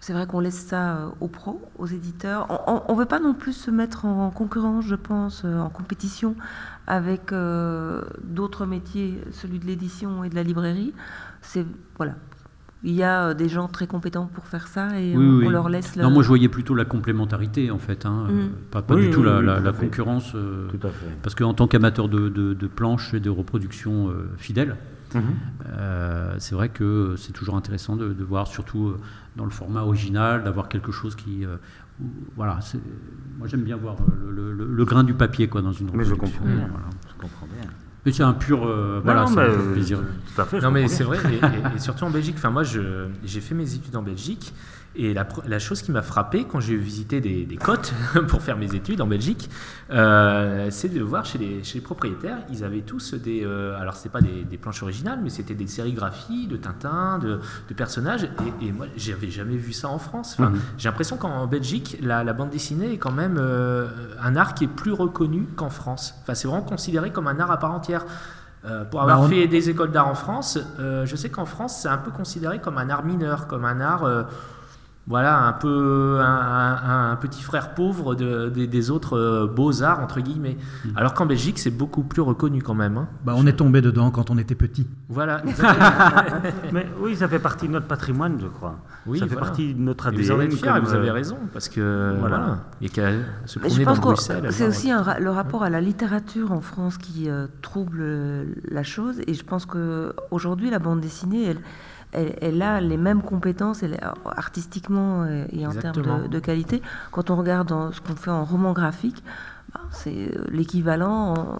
[0.00, 2.46] c'est vrai qu'on laisse ça euh, aux pros, aux éditeurs.
[2.88, 6.36] On ne veut pas non plus se mettre en concurrence, je pense, euh, en compétition
[6.86, 10.92] avec euh, d'autres métiers, celui de l'édition et de la librairie.
[11.40, 11.64] C'est
[11.96, 12.16] voilà.
[12.86, 15.44] Il y a euh, des gens très compétents pour faire ça et Oui, on, oui.
[15.46, 15.96] on leur laisse.
[15.96, 18.50] Non, le- moi je voyais plutôt la complémentarité en fait, hein, euh, Mm.
[18.70, 19.86] pas, pas Oui, du tout oui, la, oui, la- tout à la fait.
[19.86, 20.32] concurrence.
[20.34, 21.06] euh, Tout à fait.
[21.22, 24.76] Parce qu'en tant qu'amateur de, de- de planches et de reproductions euh, fidèles,
[25.14, 25.22] Mhm.
[25.78, 29.00] euh, c'est vrai que c'est toujours intéressant de, de voir, surtout euh,
[29.36, 31.44] dans le format original, d'avoir quelque chose qui.
[31.44, 31.56] euh,
[32.02, 32.06] où-
[32.36, 32.58] voilà,
[33.38, 36.04] moi j'aime bien voir euh, le, le- le grain du papier quoi, dans une Mais
[36.04, 36.42] je reproduction.
[36.42, 36.68] comprends bien.
[36.70, 36.86] Voilà.
[37.08, 37.70] Je comprends bien.
[38.06, 38.66] Mais c'est un pur.
[38.66, 39.98] euh, voilà, non, euh, plaisir.
[40.34, 40.60] Tout à fait.
[40.60, 42.34] Non mais c'est vrai, et, et- et surtout en Belgique.
[42.38, 44.52] Enfin moi, je- j'ai fait mes études en Belgique,
[44.96, 47.92] et la, chose qui m'a frappé quand j'ai visité des, des côtes
[48.28, 49.50] pour faire mes études en Belgique,
[49.90, 53.94] euh, c'est de voir chez les, chez les propriétaires, ils avaient tous des, euh, alors
[53.96, 58.24] c'est pas des, des planches originales, mais c'était des sérigraphies de Tintin, de, de personnages,
[58.60, 60.36] et, et moi j'avais jamais vu ça en France.
[60.38, 60.60] Enfin, Mhm.
[60.78, 63.86] J'ai l'impression qu'en Belgique, la, la bande dessinée est quand même euh,
[64.22, 66.14] un art qui est plus reconnu qu'en France.
[66.22, 68.04] Enfin, c'est vraiment considéré comme un art à part entière.
[68.66, 71.44] Euh, pour avoir Bah, on- fait des écoles d'art en France, euh, je sais qu'en
[71.44, 74.22] France, c'est un peu considéré comme un art mineur, comme un art, euh,
[75.06, 80.00] voilà, un peu un, un- un petit frère pauvre de- des- des autres euh, beaux-arts,
[80.00, 80.56] entre guillemets.
[80.84, 80.88] Mm.
[80.96, 82.96] Alors qu'en Belgique, c'est beaucoup plus reconnu quand même.
[82.96, 83.08] hein.
[83.24, 84.86] Bah, on est tombé dedans quand on était petit.
[85.08, 85.42] Voilà.
[86.72, 88.76] Mais oui, ça fait partie de notre patrimoine, je crois.
[89.06, 89.46] Oui, ça fait voilà.
[89.48, 90.22] partie de notre Et ADN.
[90.22, 92.36] vous en êtes fiers, et comme, vous avez euh, raison, parce que voilà.
[92.38, 93.10] voilà, il y a qu'à
[93.46, 94.46] se Mais je promener dans pense que Bruxelles.
[94.52, 98.02] c'est aussi un ra- le rapport à la littérature en France qui euh, trouble
[98.68, 99.20] la chose.
[99.26, 101.58] Et je pense que aujourd'hui, la bande dessinée, elle,
[102.14, 106.38] elle, elle a les mêmes compétences elle, est- artistiquement euh, et en termes de, de
[106.38, 106.82] qualité.
[107.10, 109.22] Quand on regarde ce qu'on fait en roman graphique,
[109.72, 111.58] bah, c'est euh, l'équivalent, en-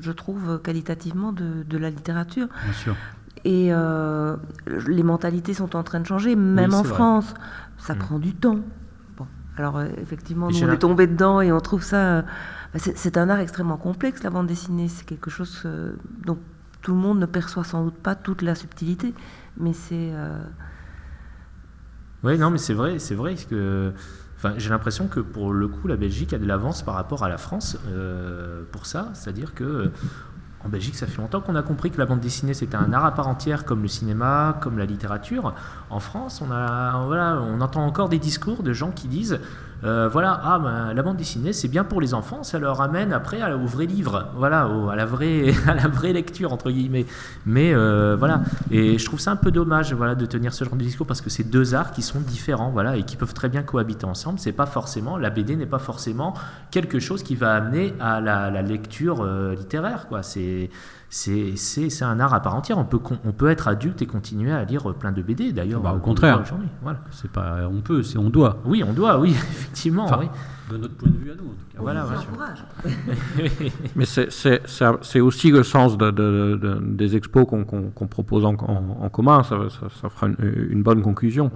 [0.00, 2.48] je trouve, qualitativement de, de la littérature.
[2.64, 2.96] Bien sûr.
[3.44, 4.36] Et euh,
[4.88, 6.94] les mentalités sont en train de changer, même Oui, en vrai.
[6.94, 7.34] France.
[7.78, 7.98] Ça Mm.
[7.98, 8.58] prend du temps.
[9.16, 9.26] Bon,
[9.56, 11.96] alors euh, effectivement, nous on est tombé dedans et on trouve ça.
[11.96, 12.22] euh,
[12.74, 14.88] bah, c'est un art extrêmement complexe, la bande dessinée.
[14.88, 15.92] C'est quelque chose euh,
[16.26, 16.36] dont
[16.82, 19.14] tout le monde ne perçoit sans doute pas toute la subtilité,
[19.58, 20.10] mais c'est.
[20.12, 20.42] euh,
[22.22, 23.92] Oui, non, mais c'est vrai, c'est vrai que.
[24.56, 27.38] J'ai l'impression que pour le coup, la Belgique a de l'avance par rapport à la
[27.38, 29.10] France euh, pour ça.
[29.14, 29.92] C'est-à-dire que euh,
[30.64, 33.04] en Belgique, ça fait longtemps qu'on a compris que la bande dessinée c'était un art
[33.04, 35.54] à part entière, comme le cinéma, comme la littérature.
[35.90, 39.40] En France, on a, voilà, on entend encore des discours de gens qui disent,
[39.84, 43.12] euh, voilà, ah, ben, la bande dessinée c'est bien pour les enfants, ça leur amène
[43.12, 47.06] après au vrai livre, voilà, à la vraie, à la vraie lecture entre guillemets.
[47.46, 50.76] Mais euh, voilà, et je trouve ça un peu dommage, voilà, de tenir ce genre
[50.76, 53.48] de discours parce que c'est deux arts qui sont différents, voilà, et qui peuvent très
[53.48, 54.38] bien cohabiter ensemble.
[54.38, 56.34] C'est pas forcément la BD n'est pas forcément
[56.70, 60.22] quelque chose qui va amener à la, la lecture euh, littéraire, quoi.
[60.22, 60.70] C'est
[61.10, 62.76] c'est c'est c'est un art à part entière.
[62.78, 65.80] On peut on peut être adulte et continuer à lire plein de BD d'ailleurs.
[65.80, 66.40] Bah, au euh, contraire.
[66.42, 66.98] aujourd'hui, Voilà.
[67.10, 68.58] C'est pas, on peut, c'est on doit.
[68.64, 70.04] Oui, on doit, oui, effectivement.
[70.04, 70.28] Enfin, oui.
[70.70, 71.78] De notre point de vue à nous, en tout cas.
[71.80, 72.20] Voilà, voilà.
[72.20, 72.62] j'encourage.
[73.96, 77.88] Mais c'est- c'est c'est- c'est aussi le sens de- de- de- des expos qu'on qu'on-
[77.90, 79.42] qu'on propose en, en- en commun.
[79.44, 80.36] Ça, ça- ça fera une,
[80.70, 81.50] une bonne conclusion.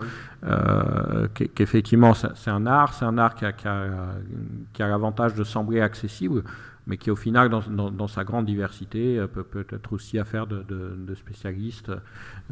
[0.44, 3.86] Euh, qu'e- Qu'effectivement, c'est c'est un art, c'est un art qui a, qui a-
[4.72, 6.42] qui a l'avantage de sembler accessible.
[6.86, 11.92] Mais qui au final, dans, sa grande diversité, euh, peut, être aussi affaire de, spécialistes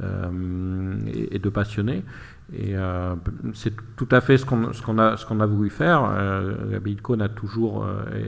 [0.02, 2.04] euh, et, de passionnés.
[2.52, 3.14] Et euh,
[3.54, 6.04] c'est tout à fait ce qu'on a, voulu faire.
[6.04, 7.86] Euh, L'abbaye a toujours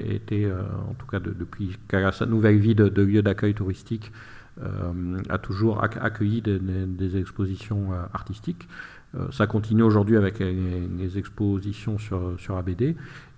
[0.09, 1.79] été, en tout cas de, depuis
[2.13, 4.13] sa nouvelle vie de, lieu d'accueil touristique,
[5.29, 8.69] a toujours ac accueilli des expositions artistiques.
[9.15, 12.95] Euh, ça continue aujourd'hui avec les, expositions sur, sur ABD.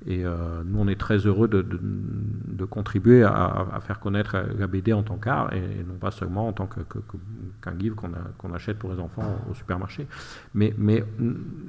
[0.07, 4.67] Et euh, nous, on est très heureux de, de, contribuer à, à, faire connaître la
[4.67, 8.11] BD en tant qu'art et, non pas seulement en tant qu'un que, que, livre qu'on
[8.49, 10.07] qu achète pour les enfants au, supermarché.
[10.53, 11.05] Mais, mais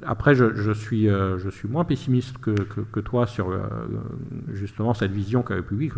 [0.06, 3.58] après, je, suis, euh, je suis moins pessimiste que, que toi sur
[4.52, 5.94] justement cette vision qu'a le public.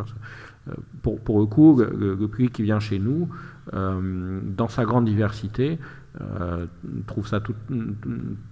[1.02, 3.28] Pour, pour, le coup, le, le, public qui vient chez nous,
[3.72, 5.78] dans sa grande diversité,
[6.21, 6.66] euh,
[7.07, 7.55] trouve ça tout,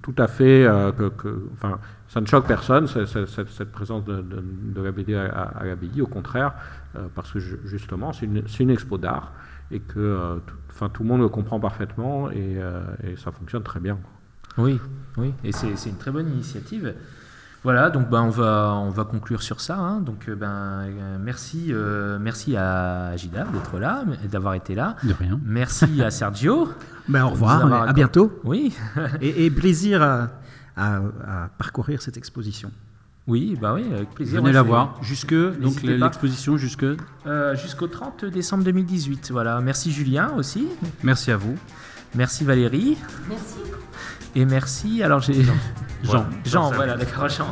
[0.03, 4.05] tout à fait euh, que, que, enfin, ça ne choque personne cette, cette, cette présence
[4.05, 4.45] de, de,
[4.75, 6.55] de, la BD à, à l'abbaye au contraire
[6.95, 9.33] euh, parce que je, justement c'est une, une, expo d'art
[9.71, 12.61] et que euh, tout, enfin, tout le monde le comprend parfaitement et,
[13.03, 13.99] et ça fonctionne très bien
[14.59, 14.81] oui
[15.17, 16.95] oui et c'est une très bonne initiative
[17.67, 19.77] voilà, donc ben, on, va, on va conclure sur ça.
[19.77, 19.99] Hein.
[19.99, 20.87] Donc ben,
[21.21, 24.95] merci, euh, merci à Gida d'être là, d'avoir été là.
[25.03, 25.41] De rien.
[25.45, 26.69] Merci à Sergio.
[27.09, 28.40] ben, au revoir, à bientôt.
[28.44, 28.74] Oui.
[29.20, 30.30] et, et, plaisir à,
[30.76, 32.70] à, à, parcourir cette exposition.
[33.26, 34.40] Oui, bah oui, avec plaisir.
[34.40, 34.98] Venez la voir.
[35.02, 36.86] Jusque, donc l'exposition jusque
[37.26, 39.30] euh, Jusqu'au 30 décembre 2018.
[39.32, 39.61] Voilà.
[39.61, 40.68] Merci Julien aussi.
[41.02, 41.57] Merci à vous.
[42.14, 42.96] Merci Valérie.
[43.28, 43.57] Merci.
[44.36, 45.02] Et merci.
[45.02, 45.42] Alors j'ai.
[45.42, 45.54] Jean.
[46.04, 47.48] Jean, Jean voilà, d'accord, Jean.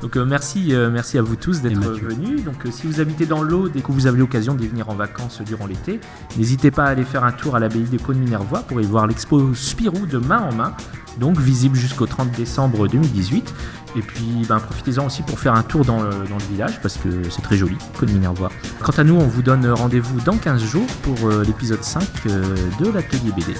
[0.00, 2.44] Donc euh, merci, euh, merci à vous tous d'être venus.
[2.44, 4.94] Donc euh, si vous habitez dans l'Aude et que vous avez l'occasion d'y venir en
[4.94, 6.00] vacances durant l'été,
[6.36, 9.06] n'hésitez pas à aller faire un tour à l'abbaye des Cônes Minervois pour y voir
[9.06, 10.74] l'expo Spirou de main en main,
[11.18, 13.54] donc visible jusqu'au 30 décembre 2018.
[13.96, 16.98] Et puis ben, profitez-en aussi pour faire un tour dans le, dans le village parce
[16.98, 18.50] que c'est très joli, Cône Minervois.
[18.82, 23.32] Quant à nous, on vous donne rendez-vous dans 15 jours pour l'épisode 5 de l'atelier
[23.34, 23.54] BD.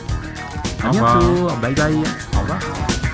[0.85, 3.06] À bientôt, bye bye, au revoir.